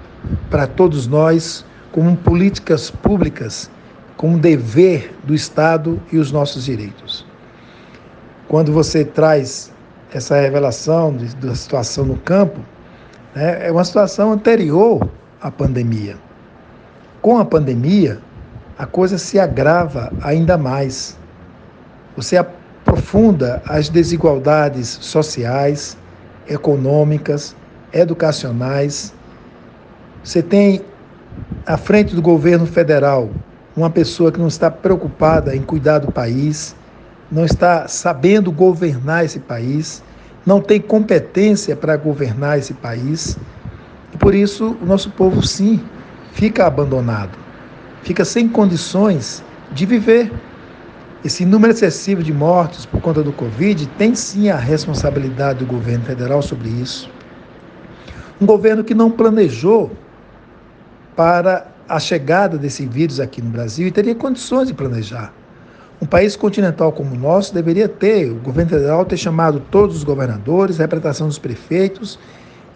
para 0.51 0.67
todos 0.67 1.07
nós 1.07 1.65
como 1.93 2.17
políticas 2.17 2.91
públicas, 2.91 3.71
como 4.17 4.39
dever 4.39 5.15
do 5.25 5.35
Estado 5.35 6.01
e 6.13 6.19
os 6.19 6.31
nossos 6.31 6.65
direitos. 6.65 7.27
Quando 8.49 8.73
você 8.73 9.05
traz 9.05 9.73
essa 10.13 10.39
revelação 10.39 11.17
da 11.41 11.55
situação 11.55 12.05
no 12.05 12.17
campo, 12.17 12.61
né, 13.35 13.67
é 13.67 13.73
uma 13.73 13.85
situação 13.85 14.33
anterior 14.33 15.09
à 15.41 15.51
pandemia. 15.51 16.17
Com 17.23 17.39
a 17.39 17.45
pandemia, 17.45 18.21
a 18.79 18.87
coisa 18.87 19.19
se 19.19 19.39
agrava 19.39 20.13
ainda 20.23 20.57
mais. 20.57 21.17
Você 22.17 22.37
aprofunda 22.37 23.63
as 23.67 23.89
desigualdades 23.89 24.89
sociais, 25.01 25.97
econômicas, 26.49 27.55
educacionais. 27.93 29.13
Você 30.23 30.43
tem 30.43 30.85
à 31.67 31.77
frente 31.77 32.15
do 32.15 32.23
governo 32.23 32.67
federal 32.67 33.31
uma 33.77 33.91
pessoa 33.91 34.33
que 34.33 34.41
não 34.41 34.49
está 34.49 34.71
preocupada 34.71 35.55
em 35.55 35.63
cuidar 35.63 35.99
do 35.99 36.09
país, 36.09 36.75
não 37.31 37.45
está 37.45 37.87
sabendo 37.87 38.51
governar 38.51 39.25
esse 39.25 39.39
país, 39.39 40.03
não 40.45 40.61
tem 40.61 40.81
competência 40.81 41.77
para 41.77 41.97
governar 41.97 42.59
esse 42.59 42.75
país. 42.75 43.39
Por 44.21 44.35
isso 44.35 44.77
o 44.83 44.85
nosso 44.85 45.11
povo 45.11 45.43
sim 45.43 45.81
fica 46.33 46.67
abandonado, 46.67 47.39
fica 48.03 48.23
sem 48.23 48.47
condições 48.47 49.43
de 49.73 49.87
viver. 49.87 50.31
Esse 51.25 51.45
número 51.47 51.73
excessivo 51.73 52.23
de 52.23 52.33
mortes 52.33 52.85
por 52.85 53.01
conta 53.01 53.23
do 53.23 53.33
Covid 53.33 53.87
tem 53.99 54.15
sim 54.15 54.51
a 54.51 54.57
responsabilidade 54.57 55.61
do 55.61 55.67
governo 55.67 56.05
federal 56.05 56.43
sobre 56.43 56.69
isso. 56.69 57.11
Um 58.39 58.45
governo 58.45 58.85
que 58.85 58.95
não 58.95 59.11
planejou 59.11 59.91
para 61.17 61.67
a 61.89 61.99
chegada 61.99 62.59
desse 62.59 62.87
vírus 62.87 63.21
aqui 63.21 63.41
no 63.41 63.51
Brasil 63.51 63.89
e 63.89 63.91
teria 63.91 64.15
condições 64.15 64.69
de 64.69 64.75
planejar. 64.75 65.33
Um 66.01 66.07
país 66.07 66.37
continental 66.37 66.93
como 66.93 67.15
o 67.15 67.19
nosso 67.19 67.55
deveria 67.55 67.89
ter, 67.89 68.31
o 68.31 68.37
governo 68.37 68.71
federal 68.71 69.05
ter 69.05 69.17
chamado 69.17 69.61
todos 69.71 69.97
os 69.97 70.05
governadores, 70.05 70.79
a 70.79 70.85
representação 70.85 71.27
dos 71.27 71.39
prefeitos 71.39 72.19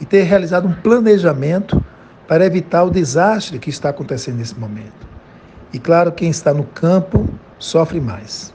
e 0.01 0.05
ter 0.05 0.23
realizado 0.23 0.67
um 0.67 0.73
planejamento 0.73 1.83
para 2.27 2.45
evitar 2.45 2.85
o 2.85 2.91
desastre 2.91 3.59
que 3.59 3.71
está 3.71 3.91
acontecendo 3.91 4.39
nesse 4.39 4.59
momento. 4.59 5.07
E 5.73 5.79
claro, 5.79 6.13
quem 6.13 6.31
está 6.31 6.55
no 6.55 6.65
campo 6.65 7.29
sofre 7.59 8.01
mais. 8.01 8.53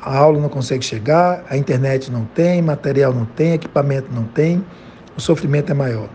A 0.00 0.16
aula 0.16 0.40
não 0.40 0.48
consegue 0.48 0.84
chegar, 0.84 1.44
a 1.48 1.56
internet 1.56 2.10
não 2.10 2.24
tem, 2.24 2.60
material 2.60 3.12
não 3.12 3.24
tem, 3.24 3.52
equipamento 3.52 4.08
não 4.12 4.24
tem 4.24 4.64
o 5.16 5.20
sofrimento 5.20 5.70
é 5.70 5.74
maior. 5.74 6.08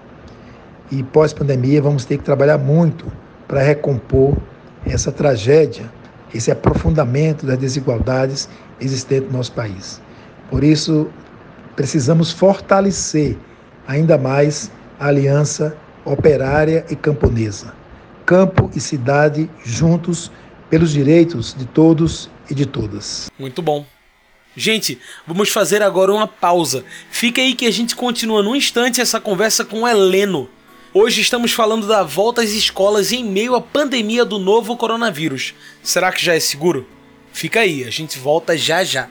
E 0.91 1.03
pós-pandemia 1.03 1.81
vamos 1.81 2.05
ter 2.05 2.17
que 2.17 2.23
trabalhar 2.23 2.57
muito 2.57 3.05
para 3.47 3.61
recompor 3.61 4.37
essa 4.85 5.11
tragédia, 5.11 5.85
esse 6.33 6.51
aprofundamento 6.51 7.45
das 7.45 7.57
desigualdades 7.57 8.49
existentes 8.79 9.29
no 9.31 9.37
nosso 9.37 9.51
país. 9.51 10.01
Por 10.49 10.63
isso, 10.63 11.09
precisamos 11.75 12.31
fortalecer 12.31 13.37
ainda 13.87 14.17
mais 14.17 14.71
a 14.99 15.07
aliança 15.07 15.77
operária 16.03 16.85
e 16.89 16.95
camponesa. 16.95 17.73
Campo 18.25 18.69
e 18.75 18.79
cidade 18.79 19.49
juntos 19.63 20.29
pelos 20.69 20.91
direitos 20.91 21.55
de 21.57 21.65
todos 21.65 22.29
e 22.49 22.53
de 22.53 22.65
todas. 22.65 23.31
Muito 23.39 23.61
bom. 23.61 23.85
Gente, 24.55 24.99
vamos 25.25 25.49
fazer 25.49 25.81
agora 25.81 26.11
uma 26.11 26.27
pausa. 26.27 26.83
Fica 27.11 27.41
aí 27.41 27.53
que 27.53 27.65
a 27.65 27.71
gente 27.71 27.95
continua 27.95 28.41
num 28.41 28.55
instante 28.55 28.99
essa 28.99 29.21
conversa 29.21 29.63
com 29.63 29.83
o 29.83 29.87
Heleno. 29.87 30.49
Hoje 30.93 31.21
estamos 31.21 31.53
falando 31.53 31.87
da 31.87 32.01
volta 32.01 32.41
às 32.41 32.49
escolas 32.51 33.11
em 33.11 33.23
meio 33.23 33.53
à 33.53 33.61
pandemia 33.61 34.25
do 34.25 34.39
novo 34.39 34.75
coronavírus. 34.75 35.53
Será 35.83 36.11
que 36.11 36.25
já 36.25 36.33
é 36.33 36.39
seguro? 36.39 36.87
Fica 37.31 37.59
aí, 37.59 37.83
a 37.83 37.91
gente 37.91 38.17
volta 38.17 38.57
já 38.57 38.83
já. 38.83 39.07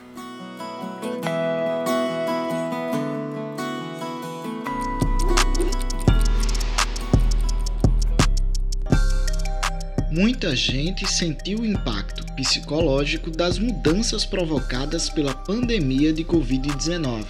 Muita 10.17 10.57
gente 10.57 11.07
sentiu 11.07 11.59
o 11.59 11.65
impacto 11.67 12.25
psicológico 12.33 13.31
das 13.31 13.59
mudanças 13.59 14.25
provocadas 14.25 15.11
pela 15.11 15.35
pandemia 15.35 16.11
de 16.11 16.25
Covid-19. 16.25 17.27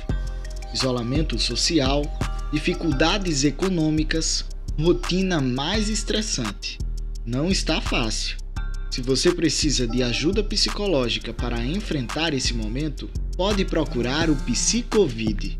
Isolamento 0.72 1.36
social, 1.36 2.04
dificuldades 2.52 3.42
econômicas, 3.42 4.44
rotina 4.78 5.40
mais 5.40 5.88
estressante. 5.88 6.78
Não 7.26 7.50
está 7.50 7.80
fácil. 7.80 8.36
Se 8.88 9.02
você 9.02 9.34
precisa 9.34 9.88
de 9.88 10.04
ajuda 10.04 10.44
psicológica 10.44 11.34
para 11.34 11.60
enfrentar 11.64 12.32
esse 12.32 12.54
momento, 12.54 13.10
pode 13.36 13.64
procurar 13.64 14.30
o 14.30 14.36
Psicovid. 14.36 15.58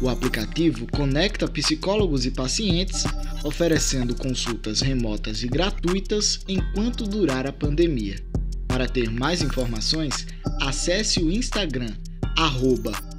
O 0.00 0.08
aplicativo 0.10 0.86
conecta 0.92 1.48
psicólogos 1.48 2.26
e 2.26 2.30
pacientes, 2.30 3.04
oferecendo 3.42 4.14
consultas 4.14 4.82
remotas 4.82 5.42
e 5.42 5.48
gratuitas 5.48 6.40
enquanto 6.46 7.04
durar 7.04 7.46
a 7.46 7.52
pandemia. 7.52 8.22
Para 8.68 8.86
ter 8.86 9.10
mais 9.10 9.40
informações, 9.40 10.26
acesse 10.60 11.22
o 11.22 11.32
Instagram 11.32 11.94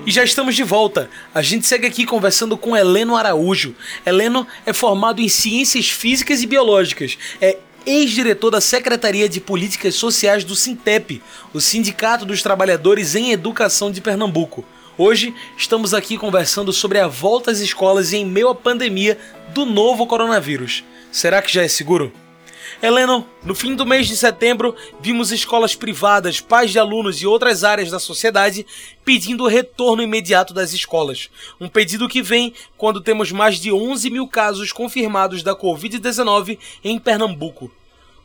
E 0.09 0.11
já 0.11 0.25
estamos 0.25 0.57
de 0.57 0.63
volta. 0.63 1.11
A 1.35 1.43
gente 1.43 1.67
segue 1.67 1.87
aqui 1.87 2.07
conversando 2.07 2.57
com 2.57 2.75
Heleno 2.75 3.15
Araújo. 3.15 3.75
Heleno 4.07 4.47
é 4.65 4.73
formado 4.73 5.21
em 5.21 5.29
Ciências 5.29 5.91
Físicas 5.91 6.43
e 6.43 6.47
Biológicas. 6.47 7.19
É 7.43 7.59
ex-diretor 7.85 8.51
da 8.51 8.59
Secretaria 8.59 9.29
de 9.29 9.39
Políticas 9.39 9.97
Sociais 9.97 10.45
do 10.45 10.57
Sintep, 10.57 11.21
o 11.53 11.61
Sindicato 11.61 12.25
dos 12.25 12.41
Trabalhadores 12.41 13.15
em 13.15 13.33
Educação 13.33 13.91
de 13.91 14.01
Pernambuco. 14.01 14.65
Hoje 14.97 15.35
estamos 15.59 15.93
aqui 15.93 16.17
conversando 16.17 16.73
sobre 16.73 16.99
a 16.99 17.07
volta 17.07 17.51
às 17.51 17.61
escolas 17.61 18.15
em 18.15 18.25
meio 18.25 18.49
à 18.49 18.55
pandemia 18.55 19.19
do 19.53 19.67
novo 19.67 20.07
coronavírus. 20.07 20.85
Será 21.13 21.43
que 21.43 21.53
já 21.53 21.63
é 21.63 21.69
seguro? 21.69 22.11
Heleno, 22.83 23.27
no 23.45 23.55
fim 23.55 23.75
do 23.75 23.87
mês 23.87 24.07
de 24.07 24.17
setembro, 24.17 24.75
vimos 25.01 25.33
escolas 25.33 25.75
privadas, 25.75 26.41
pais 26.41 26.71
de 26.71 26.79
alunos 26.79 27.21
e 27.23 27.27
outras 27.27 27.65
áreas 27.65 27.91
da 27.91 27.99
sociedade 27.99 28.67
pedindo 29.05 29.45
o 29.45 29.49
retorno 29.49 30.03
imediato 30.03 30.53
das 30.55 30.73
escolas. 30.73 31.31
Um 31.61 31.69
pedido 31.69 32.09
que 32.09 32.23
vem 32.23 32.53
quando 32.77 33.01
temos 33.01 33.33
mais 33.33 33.59
de 33.59 33.73
11 33.73 34.11
mil 34.11 34.29
casos 34.29 34.73
confirmados 34.73 35.43
da 35.43 35.57
Covid-19 35.57 36.59
em 36.85 36.99
Pernambuco. 36.99 37.71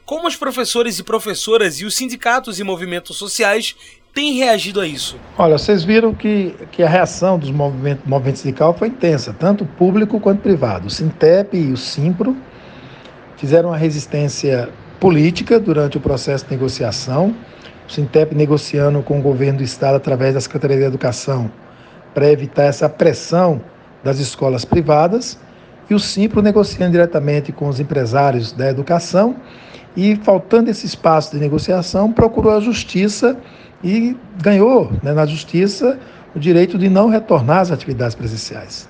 Como 0.05 0.27
os 0.27 0.35
professores 0.35 1.00
e 1.00 1.03
professoras 1.03 1.79
e 1.79 1.85
os 1.85 1.95
sindicatos 1.95 2.59
e 2.59 2.63
movimentos 2.63 3.15
sociais 3.15 3.75
têm 4.13 4.33
reagido 4.33 4.81
a 4.81 4.88
isso? 4.88 5.17
Olha, 5.38 5.57
vocês 5.57 5.83
viram 5.83 6.13
que, 6.13 6.53
que 6.71 6.83
a 6.83 6.89
reação 6.89 7.39
dos 7.39 7.50
movimentos 7.50 8.05
movimento 8.05 8.39
sindical 8.39 8.73
foi 8.73 8.89
intensa, 8.89 9.33
tanto 9.33 9.65
público 9.65 10.19
quanto 10.19 10.41
privado. 10.41 10.88
O 10.88 10.89
Sintep 10.89 11.57
e 11.57 11.71
o 11.71 11.77
Simpro 11.77 12.35
fizeram 13.43 13.71
uma 13.71 13.77
resistência 13.77 14.69
política 15.01 15.59
durante 15.59 15.97
o 15.97 16.00
processo 16.00 16.45
de 16.45 16.51
negociação, 16.51 17.35
o 17.85 17.91
Sintep 17.91 18.33
negociando 18.33 19.03
com 19.03 19.19
o 19.19 19.21
governo 19.21 19.57
do 19.57 19.65
estado 19.65 19.97
através 19.97 20.33
da 20.33 20.39
Secretaria 20.39 20.77
de 20.77 20.83
Educação 20.83 21.51
para 22.13 22.31
evitar 22.31 22.63
essa 22.63 22.88
pressão 22.88 23.59
das 24.01 24.17
escolas 24.19 24.63
privadas. 24.63 25.38
E 25.89 25.93
o 25.93 26.00
Simpro 26.00 26.41
negociando 26.41 26.93
diretamente 26.93 27.51
com 27.51 27.67
os 27.67 27.81
empresários 27.81 28.53
da 28.53 28.69
educação. 28.69 29.35
E 29.93 30.15
faltando 30.15 30.69
esse 30.69 30.85
espaço 30.85 31.33
de 31.33 31.38
negociação 31.38 32.13
procurou 32.13 32.55
a 32.55 32.62
justiça 32.62 33.35
e 33.83 34.15
ganhou 34.41 34.89
né, 35.03 35.12
na 35.12 35.25
justiça 35.25 36.00
o 36.33 36.39
direito 36.39 36.77
de 36.77 36.88
não 36.88 37.09
retornar 37.09 37.59
às 37.59 37.71
atividades 37.71 38.15
presenciais. 38.15 38.88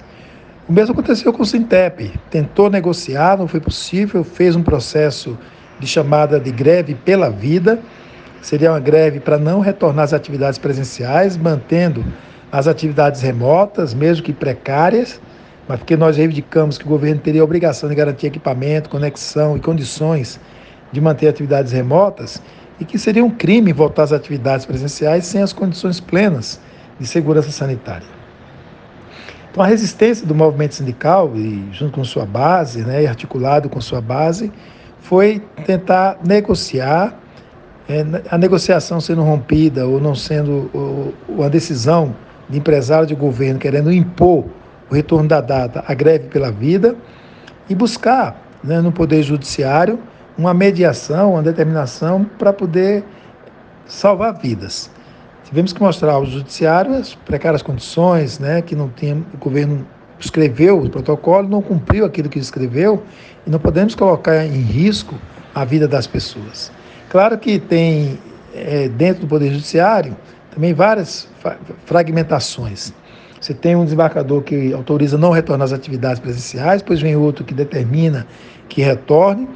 O 0.68 0.72
mesmo 0.72 0.94
aconteceu 0.94 1.34
com 1.34 1.44
o 1.44 1.46
Sintep. 1.46 2.14
Tentou 2.32 2.70
negociar, 2.70 3.38
não 3.38 3.48
foi 3.50 3.60
possível, 3.60 4.24
fez 4.24 4.56
um 4.56 4.64
processo 4.64 5.38
de 5.78 5.86
chamada 5.86 6.40
de 6.40 6.52
greve 6.52 6.96
pela 6.96 7.30
vida. 7.30 7.80
Seria 8.42 8.72
uma 8.72 8.80
greve 8.80 9.20
para 9.20 9.38
não 9.38 9.60
retornar 9.60 10.06
às 10.06 10.14
atividades 10.14 10.58
presenciais, 10.58 11.36
mantendo 11.36 12.06
as 12.50 12.68
atividades 12.68 13.22
remotas, 13.22 13.94
mesmo 13.94 14.24
que 14.24 14.32
precárias, 14.32 15.20
mas 15.68 15.80
porque 15.80 15.98
nós 15.98 16.16
reivindicamos 16.16 16.78
que 16.78 16.86
o 16.86 16.88
governo 16.88 17.20
teria 17.20 17.42
a 17.42 17.44
obrigação 17.44 17.90
de 17.90 17.96
garantir 17.96 18.28
equipamento, 18.28 18.90
conexão 18.90 19.58
e 19.58 19.60
condições 19.60 20.40
de 20.94 21.02
manter 21.02 21.28
atividades 21.28 21.74
remotas, 21.74 22.42
e 22.80 22.86
que 22.86 22.98
seria 22.98 23.26
um 23.26 23.30
crime 23.30 23.74
voltar 23.74 24.04
às 24.04 24.14
atividades 24.14 24.66
presenciais 24.66 25.26
sem 25.26 25.42
as 25.42 25.52
condições 25.52 26.00
plenas 26.00 26.60
de 27.00 27.08
segurança 27.08 27.52
sanitária. 27.52 28.23
Então, 29.54 29.64
a 29.64 29.68
resistência 29.68 30.26
do 30.26 30.34
movimento 30.34 30.74
sindical, 30.74 31.32
e 31.36 31.70
junto 31.72 31.94
com 31.94 32.04
sua 32.04 32.26
base, 32.26 32.82
né, 32.82 33.06
articulado 33.06 33.70
com 33.70 33.80
sua 33.80 34.02
base, 34.02 34.52
foi 35.00 35.44
tentar 35.64 36.18
negociar, 36.26 37.14
é, 37.88 38.04
a 38.32 38.38
negociação 38.40 39.00
sendo 39.00 39.22
rompida 39.22 39.86
ou 39.86 40.02
não 40.02 40.16
sendo 40.16 40.72
ou, 40.74 41.14
uma 41.30 41.52
decisão 41.52 42.16
de 42.50 42.58
empresário 42.58 43.06
de 43.06 43.14
governo 43.14 43.60
querendo 43.60 43.94
impor 43.94 44.46
o 44.90 44.96
retorno 44.96 45.30
da 45.30 45.40
data 45.40 45.84
à 45.88 45.94
greve 45.94 46.30
pela 46.30 46.50
vida 46.50 46.96
e 47.70 47.76
buscar 47.76 48.36
né, 48.64 48.82
no 48.82 48.92
Poder 48.92 49.22
Judiciário 49.22 50.00
uma 50.36 50.52
mediação, 50.52 51.34
uma 51.34 51.44
determinação 51.44 52.24
para 52.40 52.52
poder 52.52 53.04
salvar 53.86 54.34
vidas. 54.34 54.90
Tivemos 55.54 55.72
que 55.72 55.84
mostrar 55.84 56.14
ao 56.14 56.26
judiciário 56.26 56.96
as 56.96 57.14
precárias 57.14 57.62
condições, 57.62 58.40
né, 58.40 58.60
que 58.64 58.76
não 58.76 58.90
tinha, 58.90 59.16
o 59.16 59.38
governo 59.38 59.86
escreveu 60.20 60.80
o 60.80 60.90
protocolo, 60.90 61.48
não 61.48 61.62
cumpriu 61.62 62.06
aquilo 62.06 62.28
que 62.28 62.40
escreveu 62.40 63.04
e 63.46 63.52
não 63.52 63.60
podemos 63.60 63.94
colocar 63.94 64.44
em 64.48 64.62
risco 64.62 65.14
a 65.54 65.64
vida 65.64 65.88
das 65.88 66.08
pessoas. 66.08 66.72
Claro 67.08 67.38
que 67.38 67.60
tem 67.60 68.18
é, 68.56 68.88
dentro 68.90 69.22
do 69.22 69.28
Poder 69.28 69.52
Judiciário 69.52 70.18
também 70.52 70.74
várias 70.74 71.30
fragmentações. 71.86 72.92
Você 73.40 73.54
tem 73.54 73.76
um 73.76 73.84
desembarcador 73.84 74.42
que 74.42 74.74
autoriza 74.74 75.20
não 75.20 75.30
retornar 75.30 75.66
às 75.66 75.72
atividades 75.72 76.20
presenciais, 76.20 76.82
depois 76.82 77.00
vem 77.00 77.16
outro 77.16 77.46
que 77.46 77.54
determina 77.54 78.26
que 78.68 78.82
retorne, 78.82 79.48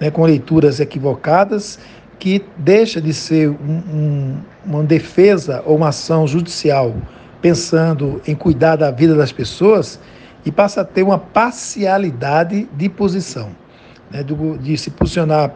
né, 0.00 0.10
com 0.10 0.24
leituras 0.24 0.80
equivocadas 0.80 1.78
que 2.24 2.42
deixa 2.56 3.02
de 3.02 3.12
ser 3.12 3.50
um, 3.50 3.54
um, 3.54 4.36
uma 4.64 4.82
defesa 4.82 5.62
ou 5.66 5.76
uma 5.76 5.88
ação 5.88 6.26
judicial 6.26 6.94
pensando 7.42 8.22
em 8.26 8.34
cuidar 8.34 8.76
da 8.76 8.90
vida 8.90 9.14
das 9.14 9.30
pessoas 9.30 10.00
e 10.42 10.50
passa 10.50 10.80
a 10.80 10.84
ter 10.86 11.02
uma 11.02 11.18
parcialidade 11.18 12.66
de 12.74 12.88
posição, 12.88 13.50
né, 14.10 14.22
de, 14.22 14.34
de 14.56 14.78
se 14.78 14.90
posicionar 14.90 15.52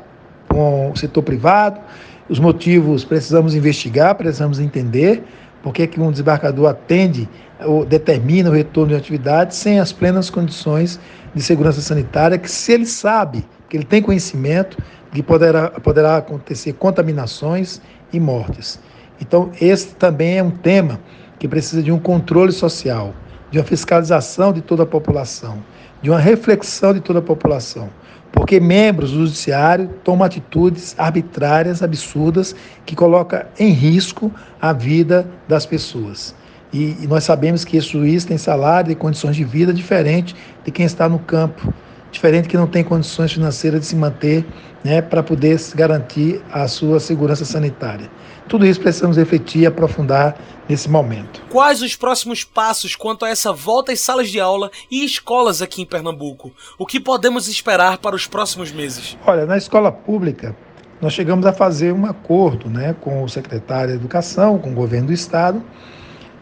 com 0.47 0.91
o 0.91 0.97
setor 0.97 1.23
privado. 1.23 1.81
Os 2.29 2.39
motivos 2.39 3.03
precisamos 3.03 3.55
investigar, 3.55 4.15
precisamos 4.17 4.61
entender 4.61 5.25
por 5.63 5.73
que, 5.73 5.87
que 5.87 5.99
um 5.99 6.11
desembarcador 6.11 6.69
atende 6.69 7.27
ou 7.65 7.83
determina 7.87 8.51
o 8.51 8.53
retorno 8.53 8.91
de 8.91 8.97
atividade 8.97 9.55
sem 9.55 9.81
as 9.81 9.91
plenas 9.91 10.29
condições 10.29 11.01
de 11.35 11.41
segurança 11.41 11.81
sanitária, 11.81 12.37
que 12.37 12.51
se 12.51 12.73
ele 12.73 12.85
sabe, 12.85 13.43
que 13.71 13.77
ele 13.79 13.85
tem 13.85 14.03
conhecimento, 14.03 14.77
que 15.13 15.23
poderá, 15.23 15.71
poderá 15.71 16.17
acontecer 16.17 16.73
contaminações 16.75 17.81
e 18.13 18.21
mortes. 18.21 18.79
Então, 19.21 19.51
esse 19.61 19.95
também 19.95 20.39
é 20.39 20.43
um 20.43 20.51
tema 20.51 21.01
que 21.39 21.49
precisa 21.49 21.83
de 21.83 21.91
um 21.91 21.99
controle 21.99 22.53
social, 22.53 23.15
de 23.51 23.59
uma 23.59 23.65
fiscalização 23.65 24.53
de 24.53 24.61
toda 24.61 24.83
a 24.83 24.87
população, 24.87 25.63
de 26.03 26.11
uma 26.11 26.19
reflexão 26.19 26.93
de 26.93 27.01
toda 27.01 27.19
a 27.19 27.23
população. 27.23 27.89
Porque 28.31 28.61
membros 28.61 29.13
do 29.13 29.21
judiciário 29.21 29.89
tomam 30.05 30.25
atitudes 30.25 30.95
arbitrárias, 30.99 31.83
absurdas, 31.83 32.55
que 32.85 32.95
colocam 32.95 33.43
em 33.59 33.71
risco 33.71 34.31
a 34.61 34.73
vida 34.73 35.27
das 35.49 35.65
pessoas. 35.65 36.35
E, 36.73 36.97
e 37.01 37.07
nós 37.07 37.25
sabemos 37.25 37.65
que 37.65 37.79
esse 37.79 37.89
juiz 37.89 38.27
tem 38.27 38.37
salário 38.37 38.93
e 38.93 38.95
condições 38.95 39.35
de 39.35 39.45
vida 39.45 39.73
diferente 39.73 40.37
de 40.63 40.71
quem 40.71 40.85
está 40.85 41.09
no 41.09 41.19
campo 41.19 41.73
diferente 42.11 42.49
que 42.49 42.57
não 42.57 42.67
tem 42.67 42.83
condições 42.83 43.33
financeiras 43.33 43.81
de 43.81 43.87
se 43.87 43.97
manter 43.97 44.45
né, 44.83 45.03
para 45.03 45.23
poder 45.23 45.59
garantir 45.75 46.41
a 46.51 46.67
sua 46.69 47.01
segurança 47.01 47.45
sanitária. 47.45 48.11
Tudo 48.49 48.65
isso 48.65 48.81
precisamos 48.81 49.17
refletir 49.17 49.63
e 49.63 49.67
aprofundar 49.67 50.37
nesse 50.69 50.89
momento. 50.89 51.43
Quais 51.51 51.83
os 51.83 51.95
próximos 51.95 52.45
passos 52.45 52.97
quanto 52.97 53.25
a 53.25 53.29
essa 53.29 53.53
volta 53.53 53.93
às 53.93 54.01
salas 54.01 54.31
de 54.31 54.41
aula 54.41 54.71
e 54.91 55.05
escolas 55.05 55.61
aqui 55.61 55.83
em 55.83 55.87
Pernambuco? 55.87 56.53
O 56.79 56.87
que 56.87 56.99
podemos 56.99 57.47
esperar 57.47 57.99
para 57.99 58.17
os 58.17 58.27
próximos 58.27 58.73
meses? 58.73 59.19
Olha, 59.27 59.45
na 59.45 59.59
escola 59.59 59.93
pública, 59.93 60.57
nós 61.01 61.13
chegamos 61.13 61.45
a 61.45 61.53
fazer 61.53 61.93
um 61.93 62.07
acordo 62.07 62.71
né, 62.71 62.95
com 63.01 63.23
o 63.23 63.29
secretário 63.29 63.91
de 63.91 63.99
Educação, 63.99 64.59
com 64.59 64.71
o 64.71 64.75
governo 64.75 65.09
do 65.09 65.13
Estado, 65.13 65.63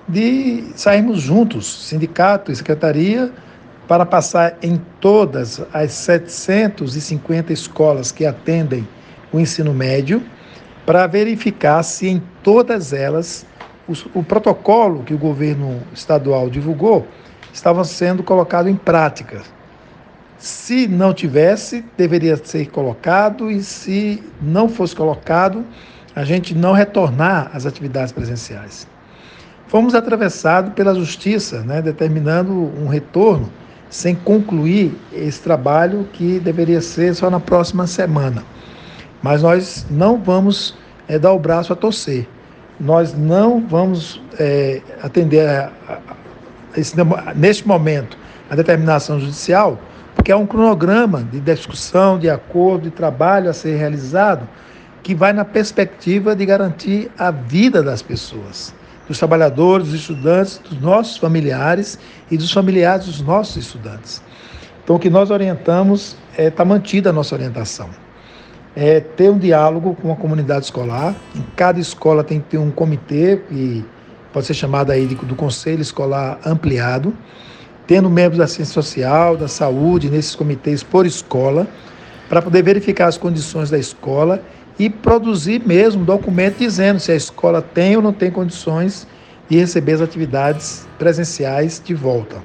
de 0.08 0.70
sairmos 0.76 1.20
juntos, 1.20 1.88
sindicato 1.88 2.52
e 2.52 2.56
secretaria, 2.56 3.32
para 3.88 4.04
passar 4.04 4.56
em 4.62 4.80
todas 5.00 5.62
as 5.72 5.92
750 5.92 7.52
escolas 7.52 8.10
que 8.10 8.26
atendem 8.26 8.86
o 9.32 9.38
ensino 9.38 9.72
médio, 9.72 10.22
para 10.84 11.06
verificar 11.06 11.82
se 11.82 12.08
em 12.08 12.22
todas 12.42 12.92
elas 12.92 13.46
o, 13.88 14.20
o 14.20 14.24
protocolo 14.24 15.02
que 15.02 15.14
o 15.14 15.18
governo 15.18 15.80
estadual 15.92 16.48
divulgou 16.48 17.06
estava 17.52 17.84
sendo 17.84 18.22
colocado 18.22 18.68
em 18.68 18.76
prática. 18.76 19.42
Se 20.38 20.86
não 20.86 21.14
tivesse, 21.14 21.84
deveria 21.96 22.36
ser 22.36 22.68
colocado, 22.70 23.50
e 23.50 23.62
se 23.62 24.22
não 24.40 24.68
fosse 24.68 24.94
colocado, 24.94 25.64
a 26.14 26.24
gente 26.24 26.54
não 26.54 26.72
retornar 26.72 27.50
às 27.54 27.64
atividades 27.66 28.12
presenciais. 28.12 28.86
fomos 29.66 29.94
atravessados 29.94 30.72
pela 30.74 30.94
justiça, 30.94 31.62
né, 31.62 31.82
determinando 31.82 32.52
um 32.52 32.86
retorno 32.86 33.50
sem 33.88 34.14
concluir 34.14 34.96
esse 35.12 35.40
trabalho 35.40 36.08
que 36.12 36.38
deveria 36.40 36.80
ser 36.80 37.14
só 37.14 37.30
na 37.30 37.40
próxima 37.40 37.86
semana. 37.86 38.44
Mas 39.22 39.42
nós 39.42 39.86
não 39.90 40.18
vamos 40.18 40.76
é, 41.08 41.18
dar 41.18 41.32
o 41.32 41.38
braço 41.38 41.72
a 41.72 41.76
torcer. 41.76 42.28
Nós 42.78 43.14
não 43.14 43.60
vamos 43.60 44.20
é, 44.38 44.82
atender 45.02 45.48
a, 45.48 45.72
a, 45.88 45.98
esse, 46.76 46.94
neste 47.34 47.66
momento 47.66 48.18
a 48.50 48.54
determinação 48.54 49.18
judicial, 49.18 49.78
porque 50.14 50.30
é 50.30 50.36
um 50.36 50.46
cronograma 50.46 51.22
de 51.22 51.40
discussão, 51.40 52.18
de 52.18 52.28
acordo, 52.28 52.84
de 52.84 52.90
trabalho 52.90 53.50
a 53.50 53.52
ser 53.52 53.76
realizado 53.76 54.46
que 55.02 55.14
vai 55.14 55.32
na 55.32 55.44
perspectiva 55.44 56.34
de 56.34 56.44
garantir 56.44 57.10
a 57.16 57.30
vida 57.30 57.80
das 57.80 58.02
pessoas, 58.02 58.74
dos 59.08 59.18
trabalhadores, 59.18 59.88
dos 59.88 60.00
estudantes, 60.00 60.58
dos 60.58 60.80
nossos 60.80 61.16
familiares 61.16 61.98
e 62.30 62.36
dos 62.36 62.52
familiares 62.52 63.06
dos 63.06 63.20
nossos 63.20 63.56
estudantes. 63.56 64.22
Então, 64.82 64.96
o 64.96 64.98
que 64.98 65.10
nós 65.10 65.30
orientamos 65.30 66.16
é 66.36 66.46
está 66.46 66.64
mantida 66.64 67.10
a 67.10 67.12
nossa 67.12 67.34
orientação. 67.34 67.88
É 68.74 69.00
ter 69.00 69.30
um 69.30 69.38
diálogo 69.38 69.96
com 70.00 70.12
a 70.12 70.16
comunidade 70.16 70.66
escolar. 70.66 71.14
Em 71.34 71.42
cada 71.56 71.80
escola 71.80 72.22
tem 72.22 72.40
que 72.40 72.50
ter 72.50 72.58
um 72.58 72.70
comitê 72.70 73.40
que 73.48 73.84
pode 74.32 74.46
ser 74.46 74.54
chamado 74.54 74.92
aí 74.92 75.06
do 75.06 75.34
conselho 75.34 75.80
escolar 75.80 76.38
ampliado, 76.44 77.16
tendo 77.86 78.10
membros 78.10 78.38
da 78.38 78.46
ciência 78.46 78.74
social, 78.74 79.36
da 79.36 79.48
saúde 79.48 80.10
nesses 80.10 80.34
comitês 80.34 80.82
por 80.82 81.06
escola, 81.06 81.66
para 82.28 82.42
poder 82.42 82.62
verificar 82.62 83.06
as 83.06 83.16
condições 83.16 83.70
da 83.70 83.78
escola 83.78 84.42
e 84.78 84.90
produzir 84.90 85.64
mesmo 85.64 86.02
um 86.02 86.04
documento 86.04 86.58
dizendo 86.58 87.00
se 87.00 87.12
a 87.12 87.16
escola 87.16 87.62
tem 87.62 87.96
ou 87.96 88.02
não 88.02 88.12
tem 88.12 88.30
condições 88.30 89.06
de 89.48 89.56
receber 89.56 89.92
as 89.92 90.00
atividades 90.00 90.86
presenciais 90.98 91.80
de 91.84 91.94
volta. 91.94 92.36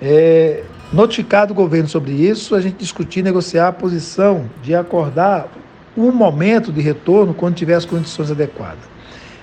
É, 0.00 0.62
notificado 0.92 1.52
o 1.52 1.54
governo 1.54 1.88
sobre 1.88 2.12
isso, 2.12 2.54
a 2.54 2.60
gente 2.60 2.76
discutir, 2.76 3.22
negociar 3.22 3.68
a 3.68 3.72
posição 3.72 4.50
de 4.62 4.74
acordar 4.74 5.48
um 5.96 6.10
momento 6.12 6.72
de 6.72 6.80
retorno 6.80 7.32
quando 7.32 7.54
tiver 7.54 7.74
as 7.74 7.84
condições 7.84 8.30
adequadas. 8.30 8.96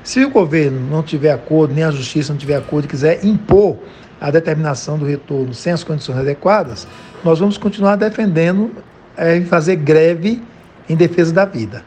Se 0.04 0.24
o 0.24 0.30
governo 0.30 0.80
não 0.80 1.02
tiver 1.02 1.32
acordo, 1.32 1.74
nem 1.74 1.84
a 1.84 1.92
justiça 1.92 2.34
não 2.34 2.38
tiver 2.38 2.56
acordo 2.56 2.86
e 2.86 2.88
quiser 2.90 3.24
impor 3.26 3.78
a 4.24 4.32
determinação 4.32 4.98
do 4.98 5.06
retorno 5.06 5.54
sem 5.54 5.74
as 5.74 5.84
condições 5.84 6.18
adequadas, 6.18 6.88
nós 7.26 7.40
vamos 7.40 7.58
continuar 7.58 7.98
defendendo 7.98 8.72
é, 9.18 9.42
fazer 9.42 9.76
greve 9.76 10.42
em 10.88 10.96
defesa 10.96 11.34
da 11.34 11.44
vida. 11.44 11.84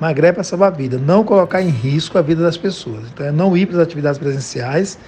Uma 0.00 0.12
greve 0.12 0.34
para 0.34 0.42
salvar 0.42 0.72
a 0.72 0.76
vida, 0.76 0.98
não 0.98 1.22
colocar 1.22 1.62
em 1.62 1.68
risco 1.68 2.18
a 2.18 2.22
vida 2.22 2.42
das 2.42 2.56
pessoas. 2.56 3.04
Então, 3.14 3.24
é 3.24 3.30
não 3.30 3.56
ir 3.56 3.66
para 3.66 3.76
as 3.76 3.82
atividades 3.82 4.18
presenciais, 4.18 4.98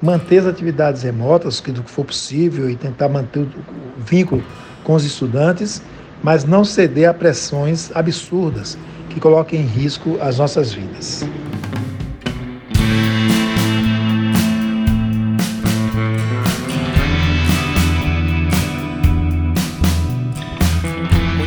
manter 0.00 0.40
as 0.40 0.46
atividades 0.46 1.02
remotas, 1.02 1.58
que 1.58 1.72
do 1.72 1.82
que 1.82 1.90
for 1.90 2.04
possível, 2.04 2.68
e 2.68 2.76
tentar 2.76 3.08
manter 3.08 3.40
o 3.40 3.48
vínculo 3.96 4.44
com 4.84 4.92
os 4.92 5.06
estudantes, 5.06 5.82
mas 6.22 6.44
não 6.44 6.66
ceder 6.66 7.08
a 7.08 7.14
pressões 7.14 7.90
absurdas 7.94 8.76
que 9.08 9.18
coloquem 9.18 9.62
em 9.62 9.66
risco 9.66 10.18
as 10.20 10.36
nossas 10.36 10.74
vidas. 10.74 11.24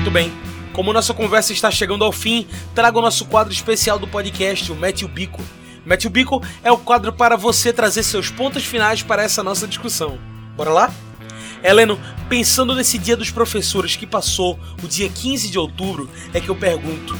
Muito 0.09 0.13
bem. 0.13 0.33
Como 0.73 0.91
nossa 0.91 1.13
conversa 1.13 1.53
está 1.53 1.69
chegando 1.69 2.03
ao 2.03 2.11
fim, 2.11 2.47
trago 2.73 2.97
o 2.97 3.01
nosso 3.01 3.25
quadro 3.25 3.53
especial 3.53 3.99
do 3.99 4.07
podcast, 4.07 4.71
o 4.71 4.75
Mete 4.75 5.05
o 5.05 5.07
Bico. 5.07 5.39
Mete 5.85 6.07
o 6.07 6.09
Bico 6.09 6.41
é 6.63 6.71
o 6.71 6.79
quadro 6.79 7.13
para 7.13 7.37
você 7.37 7.71
trazer 7.71 8.01
seus 8.01 8.31
pontos 8.31 8.65
finais 8.65 9.03
para 9.03 9.21
essa 9.21 9.43
nossa 9.43 9.67
discussão. 9.67 10.17
Bora 10.57 10.71
lá? 10.71 10.93
Heleno, 11.63 11.99
pensando 12.27 12.73
nesse 12.73 12.97
dia 12.97 13.15
dos 13.15 13.29
professores 13.29 13.95
que 13.95 14.07
passou, 14.07 14.59
o 14.83 14.87
dia 14.87 15.07
15 15.07 15.51
de 15.51 15.59
outubro, 15.59 16.09
é 16.33 16.41
que 16.41 16.49
eu 16.49 16.55
pergunto: 16.55 17.15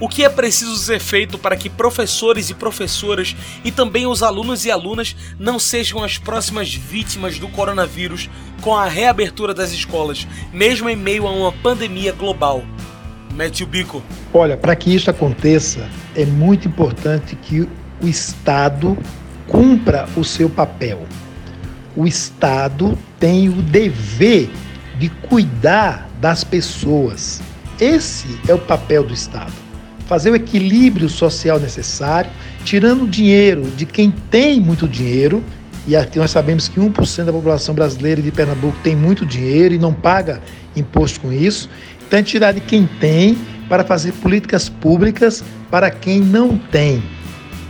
o 0.00 0.08
que 0.08 0.24
é 0.24 0.28
preciso 0.28 0.76
ser 0.76 0.98
feito 0.98 1.38
para 1.38 1.56
que 1.56 1.70
professores 1.70 2.50
e 2.50 2.54
professoras 2.54 3.36
e 3.64 3.70
também 3.70 4.06
os 4.06 4.22
alunos 4.22 4.64
e 4.64 4.70
alunas 4.70 5.14
não 5.38 5.58
sejam 5.58 6.02
as 6.02 6.18
próximas 6.18 6.74
vítimas 6.74 7.38
do 7.38 7.48
coronavírus 7.48 8.28
com 8.60 8.74
a 8.74 8.86
reabertura 8.86 9.54
das 9.54 9.72
escolas, 9.72 10.26
mesmo 10.52 10.88
em 10.88 10.96
meio 10.96 11.26
a 11.26 11.30
uma 11.30 11.52
pandemia 11.52 12.12
global? 12.12 12.64
Mete 13.34 13.64
o 13.64 13.66
bico. 13.66 14.02
Olha, 14.32 14.56
para 14.56 14.76
que 14.76 14.94
isso 14.94 15.10
aconteça, 15.10 15.88
é 16.14 16.24
muito 16.24 16.68
importante 16.68 17.36
que 17.36 17.68
o 18.02 18.06
Estado 18.06 18.96
cumpra 19.48 20.08
o 20.16 20.24
seu 20.24 20.48
papel. 20.48 21.06
O 21.96 22.06
Estado 22.06 22.96
tem 23.18 23.48
o 23.48 23.62
dever 23.62 24.50
de 24.98 25.08
cuidar 25.08 26.08
das 26.20 26.44
pessoas. 26.44 27.40
Esse 27.80 28.38
é 28.48 28.54
o 28.54 28.58
papel 28.58 29.04
do 29.04 29.12
Estado. 29.12 29.63
Fazer 30.06 30.30
o 30.30 30.36
equilíbrio 30.36 31.08
social 31.08 31.58
necessário, 31.58 32.30
tirando 32.64 33.06
dinheiro 33.06 33.62
de 33.76 33.86
quem 33.86 34.10
tem 34.10 34.60
muito 34.60 34.86
dinheiro, 34.86 35.42
e 35.86 35.96
aqui 35.96 36.18
nós 36.18 36.30
sabemos 36.30 36.68
que 36.68 36.80
1% 36.80 37.24
da 37.24 37.32
população 37.32 37.74
brasileira 37.74 38.22
de 38.22 38.30
Pernambuco 38.30 38.76
tem 38.82 38.96
muito 38.96 39.24
dinheiro 39.24 39.74
e 39.74 39.78
não 39.78 39.92
paga 39.92 40.40
imposto 40.76 41.20
com 41.20 41.32
isso, 41.32 41.68
então, 42.06 42.22
tirar 42.22 42.52
de 42.52 42.60
quem 42.60 42.86
tem 43.00 43.36
para 43.68 43.82
fazer 43.82 44.12
políticas 44.12 44.68
públicas 44.68 45.42
para 45.70 45.90
quem 45.90 46.20
não 46.20 46.56
tem. 46.56 47.02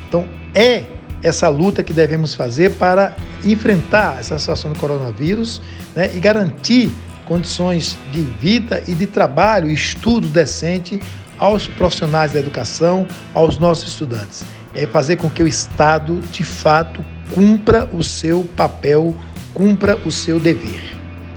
Então, 0.07 0.29
é 0.55 0.85
essa 1.23 1.49
luta 1.49 1.83
que 1.83 1.94
devemos 1.94 2.35
fazer 2.35 2.73
para 2.73 3.16
enfrentar 3.42 4.18
essa 4.20 4.38
situação 4.38 4.73
do 4.73 4.79
coronavírus 4.79 5.62
né, 5.97 6.11
e 6.14 6.20
garantir 6.20 6.90
condições 7.25 7.97
de 8.12 8.20
vida 8.20 8.83
e 8.87 8.94
de 8.94 9.07
trabalho 9.07 9.70
estudo 9.70 10.29
decente 10.29 11.01
aos 11.38 11.66
profissionais 11.66 12.33
da 12.33 12.40
educação, 12.40 13.07
aos 13.33 13.59
nossos 13.59 13.88
estudantes. 13.88 14.44
É 14.75 14.87
fazer 14.87 15.16
com 15.16 15.31
que 15.31 15.42
o 15.42 15.49
Estado, 15.49 16.20
de 16.33 16.44
fato, 16.44 17.05
cumpra 17.33 17.88
o 17.92 18.03
seu 18.03 18.44
papel, 18.57 19.14
cumpra 19.53 19.97
o 20.05 20.11
seu 20.11 20.40
dever. 20.40 20.83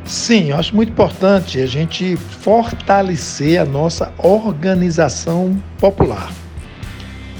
Sim, 0.06 0.52
eu 0.52 0.58
acho 0.58 0.76
muito 0.76 0.92
importante 0.92 1.60
a 1.60 1.66
gente 1.66 2.16
fortalecer 2.16 3.60
a 3.60 3.66
nossa 3.66 4.12
organização 4.18 5.62
popular. 5.80 6.32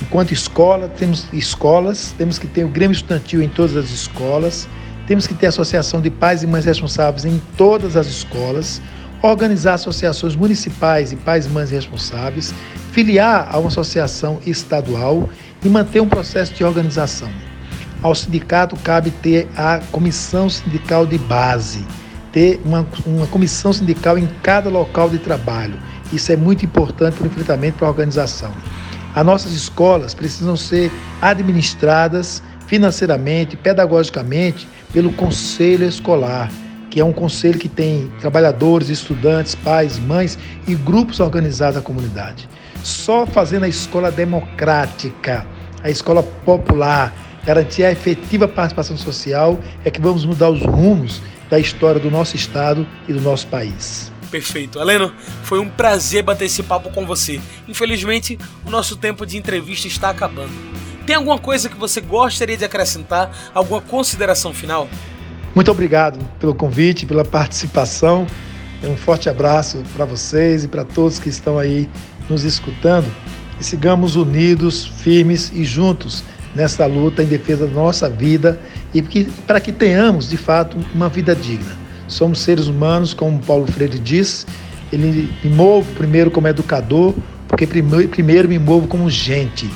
Enquanto 0.02 0.34
escola, 0.34 0.88
temos 0.90 1.28
escolas, 1.34 2.14
temos 2.18 2.38
que 2.38 2.46
ter 2.46 2.66
o 2.66 2.68
Grêmio 2.68 2.94
Estudantil 2.94 3.42
em 3.42 3.50
todas 3.50 3.76
as 3.76 3.90
escolas, 3.90 4.68
temos 5.08 5.26
que 5.26 5.34
ter 5.34 5.46
a 5.48 5.50
Associação 5.50 6.02
de 6.02 6.10
Pais 6.10 6.44
e 6.44 6.48
Mães 6.48 6.66
Responsáveis 6.66 7.24
em 7.24 7.42
todas 7.56 7.96
as 7.96 8.08
escolas, 8.08 8.82
organizar 9.22 9.76
associações 9.76 10.36
municipais 10.36 11.12
e 11.12 11.16
pais 11.16 11.48
mães 11.48 11.72
responsáveis, 11.72 12.54
filiar 12.92 13.48
a 13.52 13.58
uma 13.58 13.68
associação 13.68 14.40
estadual 14.46 15.30
e 15.64 15.70
manter 15.70 16.02
um 16.02 16.10
processo 16.10 16.54
de 16.54 16.64
organização. 16.64 17.30
Ao 18.02 18.14
sindicato 18.14 18.76
cabe 18.78 19.12
ter 19.12 19.48
a 19.56 19.80
comissão 19.92 20.50
sindical 20.50 21.06
de 21.06 21.18
base 21.18 21.86
ter 22.38 22.62
uma, 22.64 22.86
uma 23.04 23.26
comissão 23.26 23.74
sindical 23.74 24.16
em 24.16 24.28
cada 24.44 24.70
local 24.70 25.10
de 25.10 25.18
trabalho. 25.18 25.80
Isso 26.14 26.32
é 26.32 26.36
muito 26.36 26.64
importante 26.64 27.16
para 27.16 27.24
o 27.24 27.28
enfrentamento 27.28 27.80
para 27.80 27.88
a 27.88 27.90
organização. 27.90 28.52
As 29.16 29.26
nossas 29.26 29.54
escolas 29.54 30.14
precisam 30.14 30.56
ser 30.56 30.92
administradas 31.20 32.44
financeiramente, 32.68 33.58
pedagogicamente, 33.58 34.68
pelo 34.94 35.12
conselho 35.14 35.88
escolar, 35.88 36.52
que 36.90 37.00
é 37.00 37.06
um 37.06 37.14
conselho 37.14 37.60
que 37.60 37.70
tem 37.70 38.12
trabalhadores, 38.20 38.90
estudantes, 38.90 39.56
pais, 39.56 40.00
mães 40.00 40.38
e 40.68 40.76
grupos 40.76 41.20
organizados 41.20 41.76
da 41.76 41.82
comunidade. 41.82 42.48
Só 42.84 43.26
fazendo 43.26 43.64
a 43.64 43.68
escola 43.68 44.12
democrática, 44.12 45.46
a 45.84 45.90
escola 45.90 46.24
popular, 46.24 47.14
garantir 47.46 47.84
a 47.84 47.92
efetiva 47.92 48.48
participação 48.48 48.98
social, 48.98 49.60
é 49.84 49.92
que 49.92 50.02
vamos 50.02 50.26
mudar 50.26 50.50
os 50.50 50.62
rumos 50.62 51.22
da 51.50 51.60
história 51.60 52.00
do 52.00 52.12
nosso 52.12 52.36
estado 52.36 52.86
e 53.08 53.14
do 53.14 53.22
nosso 53.22 53.48
país. 53.48 54.12
Perfeito. 54.30 54.80
Heleno, 54.80 55.14
foi 55.44 55.60
um 55.60 55.70
prazer 55.70 56.24
bater 56.24 56.46
esse 56.46 56.62
papo 56.62 56.90
com 56.90 57.06
você. 57.06 57.40
Infelizmente, 57.68 58.38
o 58.66 58.70
nosso 58.70 58.98
tempo 58.98 59.26
de 59.26 59.38
entrevista 59.38 59.88
está 59.88 60.10
acabando. 60.10 60.52
Tem 61.06 61.16
alguma 61.16 61.40
coisa 61.40 61.70
que 61.70 61.78
você 61.78 62.02
gostaria 62.02 62.58
de 62.58 62.66
acrescentar? 62.66 63.32
Alguma 63.54 63.80
consideração 63.80 64.54
final? 64.54 64.90
Muito 65.58 65.72
obrigado 65.72 66.20
pelo 66.40 66.54
convite, 66.54 67.04
pela 67.08 67.26
participação. 67.26 68.28
Um 68.84 68.96
forte 68.96 69.28
abraço 69.28 69.82
para 69.96 70.06
vocês 70.06 70.64
e 70.64 70.68
para 70.68 70.84
todos 70.84 71.18
que 71.18 71.30
estão 71.30 71.58
aí 71.58 71.90
nos 72.30 72.44
escutando. 72.44 73.08
E 73.60 73.64
sigamos 73.64 74.16
unidos, 74.16 74.86
firmes 74.86 75.52
e 75.52 75.66
juntos 75.66 76.24
nessa 76.54 76.86
luta 76.86 77.24
em 77.24 77.26
defesa 77.26 77.66
da 77.66 77.74
nossa 77.74 78.08
vida 78.08 78.60
e 78.94 79.02
para 79.48 79.60
que 79.60 79.72
tenhamos, 79.72 80.30
de 80.30 80.38
fato, 80.38 80.78
uma 80.94 81.10
vida 81.10 81.36
digna. 81.36 81.76
Somos 82.08 82.42
seres 82.42 82.68
humanos, 82.68 83.16
como 83.16 83.40
Paulo 83.40 83.66
Freire 83.66 83.98
diz, 83.98 84.46
ele 84.94 85.28
me 85.44 85.50
movo 85.50 85.92
primeiro 85.96 86.30
como 86.30 86.48
educador, 86.48 87.16
porque 87.48 87.66
primeiro 87.66 88.48
me 88.48 88.60
movo 88.60 88.88
como 88.88 89.10
gente. 89.10 89.68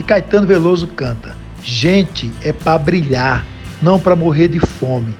E 0.00 0.02
Caetano 0.02 0.46
Veloso 0.46 0.86
canta: 0.86 1.36
Gente 1.62 2.32
é 2.42 2.54
para 2.54 2.78
brilhar, 2.78 3.44
não 3.82 4.00
para 4.00 4.16
morrer 4.16 4.48
de 4.48 4.60
fome. 4.60 5.14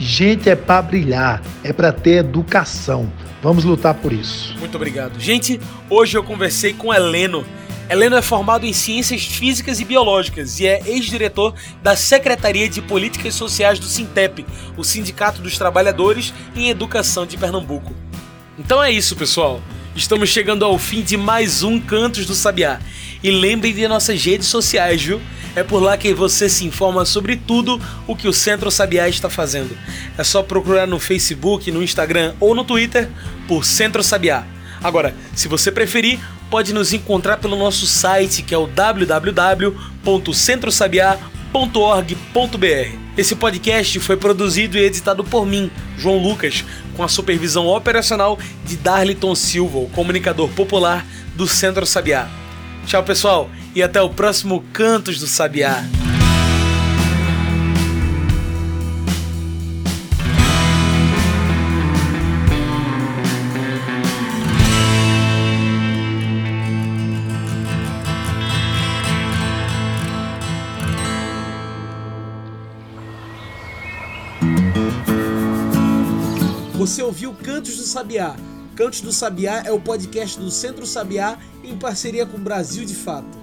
Gente 0.00 0.48
é 0.48 0.56
para 0.56 0.80
brilhar, 0.80 1.42
é 1.62 1.74
para 1.74 1.92
ter 1.92 2.12
educação. 2.12 3.12
Vamos 3.42 3.64
lutar 3.64 3.92
por 3.92 4.14
isso. 4.14 4.56
Muito 4.58 4.74
obrigado. 4.74 5.20
Gente, 5.20 5.60
hoje 5.90 6.16
eu 6.16 6.24
conversei 6.24 6.72
com 6.72 6.92
Heleno. 6.92 7.44
Heleno 7.86 8.16
é 8.16 8.22
formado 8.22 8.64
em 8.64 8.72
Ciências 8.72 9.26
Físicas 9.26 9.78
e 9.78 9.84
Biológicas 9.84 10.58
e 10.58 10.66
é 10.66 10.80
ex-diretor 10.86 11.54
da 11.82 11.94
Secretaria 11.94 12.66
de 12.66 12.80
Políticas 12.80 13.34
Sociais 13.34 13.78
do 13.78 13.84
Sintep, 13.84 14.46
o 14.74 14.82
Sindicato 14.82 15.42
dos 15.42 15.58
Trabalhadores 15.58 16.32
em 16.56 16.70
Educação 16.70 17.26
de 17.26 17.36
Pernambuco. 17.36 17.92
Então 18.58 18.82
é 18.82 18.90
isso, 18.90 19.14
pessoal. 19.14 19.60
Estamos 19.94 20.28
chegando 20.28 20.64
ao 20.64 20.78
fim 20.78 21.02
de 21.02 21.16
mais 21.16 21.64
um 21.64 21.80
Cantos 21.80 22.24
do 22.24 22.34
Sabiá. 22.34 22.78
E 23.24 23.30
lembrem 23.30 23.74
de 23.74 23.88
nossas 23.88 24.24
redes 24.24 24.46
sociais, 24.46 25.02
viu? 25.02 25.20
É 25.56 25.64
por 25.64 25.82
lá 25.82 25.96
que 25.96 26.14
você 26.14 26.48
se 26.48 26.64
informa 26.64 27.04
sobre 27.04 27.34
tudo 27.36 27.80
o 28.06 28.14
que 28.14 28.28
o 28.28 28.32
Centro 28.32 28.70
Sabiá 28.70 29.08
está 29.08 29.28
fazendo. 29.28 29.76
É 30.16 30.22
só 30.22 30.44
procurar 30.44 30.86
no 30.86 31.00
Facebook, 31.00 31.72
no 31.72 31.82
Instagram 31.82 32.34
ou 32.38 32.54
no 32.54 32.62
Twitter 32.62 33.08
por 33.48 33.64
Centro 33.64 34.02
Sabiá. 34.02 34.46
Agora, 34.80 35.12
se 35.34 35.48
você 35.48 35.72
preferir, 35.72 36.20
pode 36.48 36.72
nos 36.72 36.92
encontrar 36.92 37.38
pelo 37.38 37.56
nosso 37.56 37.84
site 37.84 38.42
que 38.42 38.54
é 38.54 38.58
o 38.58 38.68
www.centrosabiá.org.br. 41.52 42.98
Esse 43.16 43.34
podcast 43.34 44.00
foi 44.00 44.16
produzido 44.16 44.78
e 44.78 44.82
editado 44.82 45.22
por 45.24 45.44
mim, 45.44 45.70
João 45.98 46.18
Lucas, 46.18 46.64
com 46.96 47.02
a 47.02 47.08
supervisão 47.08 47.66
operacional 47.66 48.38
de 48.64 48.76
Darliton 48.76 49.34
Silva, 49.34 49.78
o 49.78 49.88
comunicador 49.88 50.48
popular 50.50 51.06
do 51.34 51.46
Centro 51.46 51.84
Sabiá. 51.84 52.28
Tchau, 52.86 53.02
pessoal, 53.02 53.50
e 53.74 53.82
até 53.82 54.00
o 54.00 54.08
próximo 54.08 54.64
Cantos 54.72 55.18
do 55.18 55.26
Sabiá. 55.26 55.84
Sabiá. 77.90 78.36
Cantos 78.76 79.00
do 79.00 79.12
Sabiá 79.12 79.64
é 79.66 79.72
o 79.72 79.80
podcast 79.80 80.38
do 80.38 80.50
Centro 80.50 80.86
Sabiá 80.86 81.36
em 81.64 81.76
parceria 81.76 82.24
com 82.24 82.38
Brasil 82.38 82.84
de 82.84 82.94
Fato. 82.94 83.38